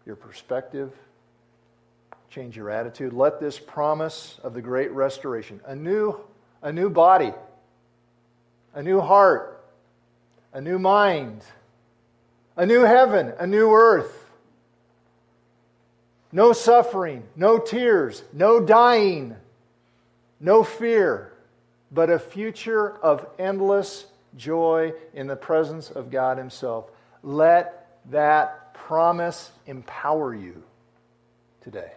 your 0.04 0.14
perspective 0.14 0.92
change 2.34 2.56
your 2.56 2.68
attitude. 2.68 3.12
Let 3.12 3.38
this 3.38 3.60
promise 3.60 4.40
of 4.42 4.54
the 4.54 4.60
great 4.60 4.90
restoration, 4.90 5.60
a 5.66 5.76
new, 5.76 6.18
a 6.62 6.72
new 6.72 6.90
body, 6.90 7.32
a 8.74 8.82
new 8.82 9.00
heart, 9.00 9.64
a 10.52 10.60
new 10.60 10.80
mind, 10.80 11.44
a 12.56 12.66
new 12.66 12.80
heaven, 12.80 13.32
a 13.38 13.46
new 13.46 13.72
earth. 13.72 14.23
No 16.34 16.52
suffering, 16.52 17.22
no 17.36 17.60
tears, 17.60 18.24
no 18.32 18.58
dying, 18.58 19.36
no 20.40 20.64
fear, 20.64 21.32
but 21.92 22.10
a 22.10 22.18
future 22.18 22.90
of 22.90 23.24
endless 23.38 24.04
joy 24.36 24.94
in 25.12 25.28
the 25.28 25.36
presence 25.36 25.92
of 25.92 26.10
God 26.10 26.36
Himself. 26.36 26.90
Let 27.22 28.00
that 28.10 28.74
promise 28.74 29.52
empower 29.68 30.34
you 30.34 30.64
today. 31.60 31.92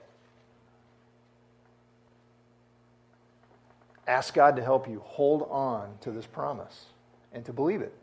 Ask 4.06 4.36
God 4.36 4.58
to 4.58 4.64
help 4.64 4.88
you 4.88 5.02
hold 5.04 5.48
on 5.50 5.98
to 6.02 6.12
this 6.12 6.28
promise 6.28 6.86
and 7.34 7.44
to 7.46 7.54
believe 7.54 7.82
it. 7.82 7.94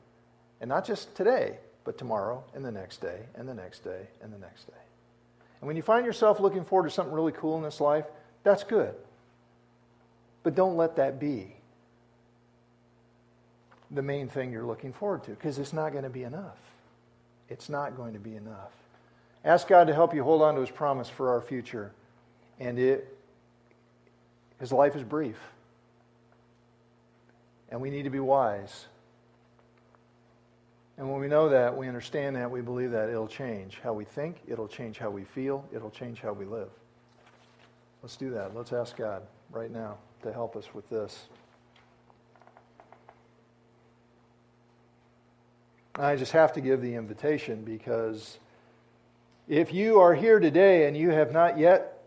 And 0.61 0.69
not 0.69 0.85
just 0.85 1.15
today, 1.15 1.59
but 1.85 1.97
tomorrow 1.97 2.43
and 2.57 2.65
the 2.65 2.73
next 2.73 3.01
day 3.01 3.21
and 3.37 3.49
the 3.49 3.55
next 3.55 3.85
day 3.85 4.09
and 4.21 4.33
the 4.33 4.39
next 4.39 4.65
day. 4.65 4.75
And 5.65 5.67
when 5.67 5.77
you 5.77 5.83
find 5.83 6.05
yourself 6.05 6.41
looking 6.41 6.63
forward 6.63 6.91
to 6.91 6.95
something 6.95 7.15
really 7.15 7.33
cool 7.33 7.57
in 7.57 7.63
this 7.63 7.81
life, 7.81 8.05
that's 8.43 8.65
good. 8.65 8.95
But 10.43 10.55
don't 10.55 10.77
let 10.77 10.97
that 10.97 11.19
be 11.19 11.57
the 13.91 14.03
main 14.03 14.29
thing 14.29 14.53
you're 14.53 14.67
looking 14.67 14.93
forward 14.93 15.25
to 15.25 15.31
because 15.31 15.59
it's 15.59 15.73
not 15.73 15.93
going 15.93 16.05
to 16.05 16.11
be 16.11 16.23
enough. 16.23 16.59
It's 17.49 17.71
not 17.71 17.97
going 17.97 18.13
to 18.13 18.19
be 18.19 18.37
enough. 18.37 18.73
Ask 19.43 19.67
God 19.67 19.87
to 19.87 19.95
help 19.95 20.15
you 20.15 20.23
hold 20.23 20.43
on 20.43 20.55
to 20.57 20.61
his 20.61 20.69
promise 20.69 21.09
for 21.09 21.31
our 21.31 21.41
future. 21.41 21.93
And 22.61 22.79
it 22.79 23.17
his 24.61 24.71
life 24.71 24.95
is 24.95 25.03
brief. 25.03 25.39
And 27.71 27.81
we 27.81 27.89
need 27.89 28.03
to 28.03 28.11
be 28.11 28.21
wise. 28.21 28.85
And 30.97 31.11
when 31.11 31.21
we 31.21 31.27
know 31.27 31.49
that, 31.49 31.77
we 31.77 31.89
understand 31.89 32.37
that, 32.37 32.51
we 32.51 32.61
believe 32.61 32.93
that, 32.93 33.09
it'll 33.09 33.27
change 33.27 33.81
how 33.83 33.93
we 33.93 34.05
think, 34.05 34.37
it'll 34.47 34.69
change 34.69 34.99
how 34.99 35.11
we 35.11 35.25
feel, 35.25 35.65
it'll 35.73 35.91
change 35.91 36.21
how 36.21 36.33
we 36.33 36.45
live. 36.45 36.69
Let's 38.03 38.17
do 38.17 38.31
that. 38.31 38.55
Let's 38.55 38.73
ask 38.73 38.97
God 38.97 39.23
right 39.51 39.71
now 39.71 39.97
to 40.23 40.33
help 40.33 40.57
us 40.57 40.73
with 40.73 40.89
this. 40.91 41.27
I 45.97 46.17
just 46.17 46.33
have 46.33 46.53
to 46.55 46.61
give 46.61 46.81
the 46.81 46.95
invitation 46.95 47.65
because 47.65 48.39
if 49.49 49.73
you 49.73 50.01
are 50.01 50.15
here 50.15 50.39
today 50.41 50.87
and 50.87 50.97
you 50.97 51.11
have 51.11 51.33
not 51.33 51.59
yet 51.59 52.03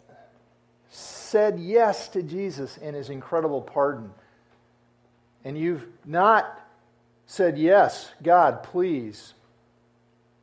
said 0.89 1.59
yes 1.59 2.07
to 2.09 2.21
Jesus 2.21 2.77
and 2.81 2.95
his 2.95 3.09
incredible 3.09 3.61
pardon, 3.61 4.11
and 5.43 5.57
you've 5.57 5.87
not 6.05 6.59
said, 7.27 7.57
Yes, 7.59 8.11
God, 8.23 8.63
please, 8.63 9.33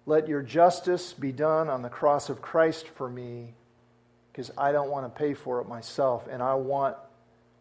let 0.07 0.28
your 0.28 0.43
justice 0.43 1.12
be 1.14 1.32
done 1.32 1.68
on 1.68 1.82
the 1.82 1.89
cross 1.89 2.28
of 2.28 2.43
Christ 2.43 2.87
for 2.87 3.09
me, 3.09 3.55
because 4.30 4.53
I 4.57 4.70
don't 4.70 4.91
want 4.91 5.07
to 5.07 5.18
pay 5.18 5.35
for 5.35 5.61
it 5.61 5.66
myself, 5.66 6.28
and 6.30 6.43
I 6.43 6.55
want 6.55 6.97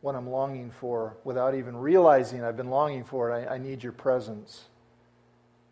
what 0.02 0.16
I'm 0.16 0.30
longing 0.30 0.70
for 0.70 1.16
without 1.24 1.56
even 1.56 1.78
realizing 1.78 2.44
I've 2.44 2.58
been 2.58 2.70
longing 2.70 3.06
for 3.06 3.32
it. 3.32 3.48
I, 3.48 3.56
I 3.56 3.58
need 3.58 3.82
your 3.82 3.94
presence. 3.94 4.66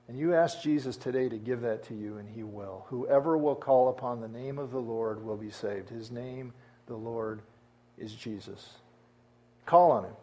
And 0.07 0.17
you 0.17 0.33
ask 0.33 0.61
Jesus 0.61 0.95
today 0.95 1.27
to 1.27 1.37
give 1.37 1.61
that 1.61 1.83
to 1.87 1.93
you, 1.93 2.17
and 2.17 2.29
he 2.29 2.43
will. 2.43 2.85
Whoever 2.87 3.37
will 3.37 3.55
call 3.55 3.89
upon 3.89 4.21
the 4.21 4.27
name 4.27 4.57
of 4.57 4.71
the 4.71 4.79
Lord 4.79 5.23
will 5.23 5.37
be 5.37 5.51
saved. 5.51 5.89
His 5.89 6.11
name, 6.11 6.53
the 6.87 6.95
Lord, 6.95 7.41
is 7.97 8.13
Jesus. 8.13 8.75
Call 9.65 9.91
on 9.91 10.05
him 10.05 10.13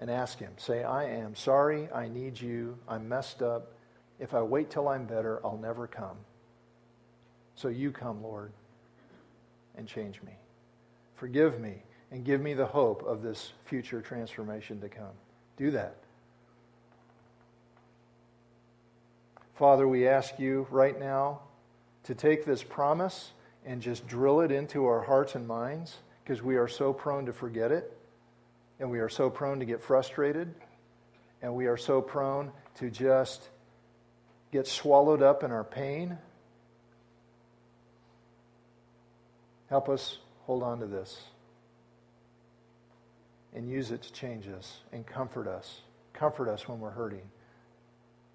and 0.00 0.10
ask 0.10 0.38
Him. 0.38 0.52
Say, 0.56 0.82
I 0.82 1.04
am 1.04 1.34
sorry, 1.34 1.88
I 1.92 2.08
need 2.08 2.40
you, 2.40 2.78
I'm 2.88 3.08
messed 3.08 3.42
up. 3.42 3.72
If 4.18 4.34
I 4.34 4.42
wait 4.42 4.70
till 4.70 4.88
I'm 4.88 5.04
better, 5.04 5.40
I'll 5.44 5.58
never 5.58 5.86
come. 5.86 6.16
So 7.54 7.68
you 7.68 7.90
come, 7.90 8.22
Lord, 8.22 8.52
and 9.76 9.86
change 9.86 10.22
me. 10.22 10.32
Forgive 11.16 11.60
me 11.60 11.82
and 12.10 12.24
give 12.24 12.40
me 12.40 12.54
the 12.54 12.66
hope 12.66 13.02
of 13.02 13.22
this 13.22 13.52
future 13.66 14.00
transformation 14.00 14.80
to 14.80 14.88
come. 14.88 15.14
Do 15.56 15.70
that. 15.72 15.96
Father, 19.54 19.86
we 19.86 20.08
ask 20.08 20.38
you 20.38 20.66
right 20.70 20.98
now 20.98 21.40
to 22.04 22.14
take 22.14 22.46
this 22.46 22.62
promise 22.62 23.32
and 23.66 23.82
just 23.82 24.06
drill 24.06 24.40
it 24.40 24.50
into 24.50 24.86
our 24.86 25.02
hearts 25.02 25.34
and 25.34 25.46
minds 25.46 25.98
because 26.24 26.42
we 26.42 26.56
are 26.56 26.68
so 26.68 26.94
prone 26.94 27.26
to 27.26 27.32
forget 27.32 27.70
it. 27.70 27.96
And 28.80 28.90
we 28.90 28.98
are 28.98 29.08
so 29.08 29.30
prone 29.30 29.60
to 29.60 29.66
get 29.66 29.80
frustrated. 29.80 30.52
And 31.42 31.54
we 31.54 31.66
are 31.66 31.76
so 31.76 32.02
prone 32.02 32.50
to 32.76 32.90
just 32.90 33.48
get 34.52 34.66
swallowed 34.66 35.22
up 35.22 35.44
in 35.44 35.52
our 35.52 35.64
pain. 35.64 36.18
Help 39.68 39.88
us 39.88 40.18
hold 40.40 40.62
on 40.62 40.80
to 40.80 40.86
this 40.86 41.20
and 43.54 43.68
use 43.68 43.90
it 43.90 44.02
to 44.02 44.12
change 44.12 44.48
us 44.48 44.78
and 44.92 45.06
comfort 45.06 45.46
us. 45.46 45.82
Comfort 46.12 46.48
us 46.48 46.68
when 46.68 46.80
we're 46.80 46.90
hurting. 46.90 47.22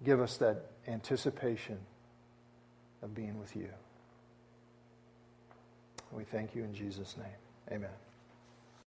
Give 0.04 0.20
us 0.20 0.36
that 0.38 0.70
anticipation 0.86 1.78
of 3.02 3.14
being 3.14 3.38
with 3.38 3.54
you. 3.56 3.68
We 6.12 6.24
thank 6.24 6.54
you 6.54 6.64
in 6.64 6.74
Jesus' 6.74 7.16
name. 7.16 7.26
Amen. 7.70 8.05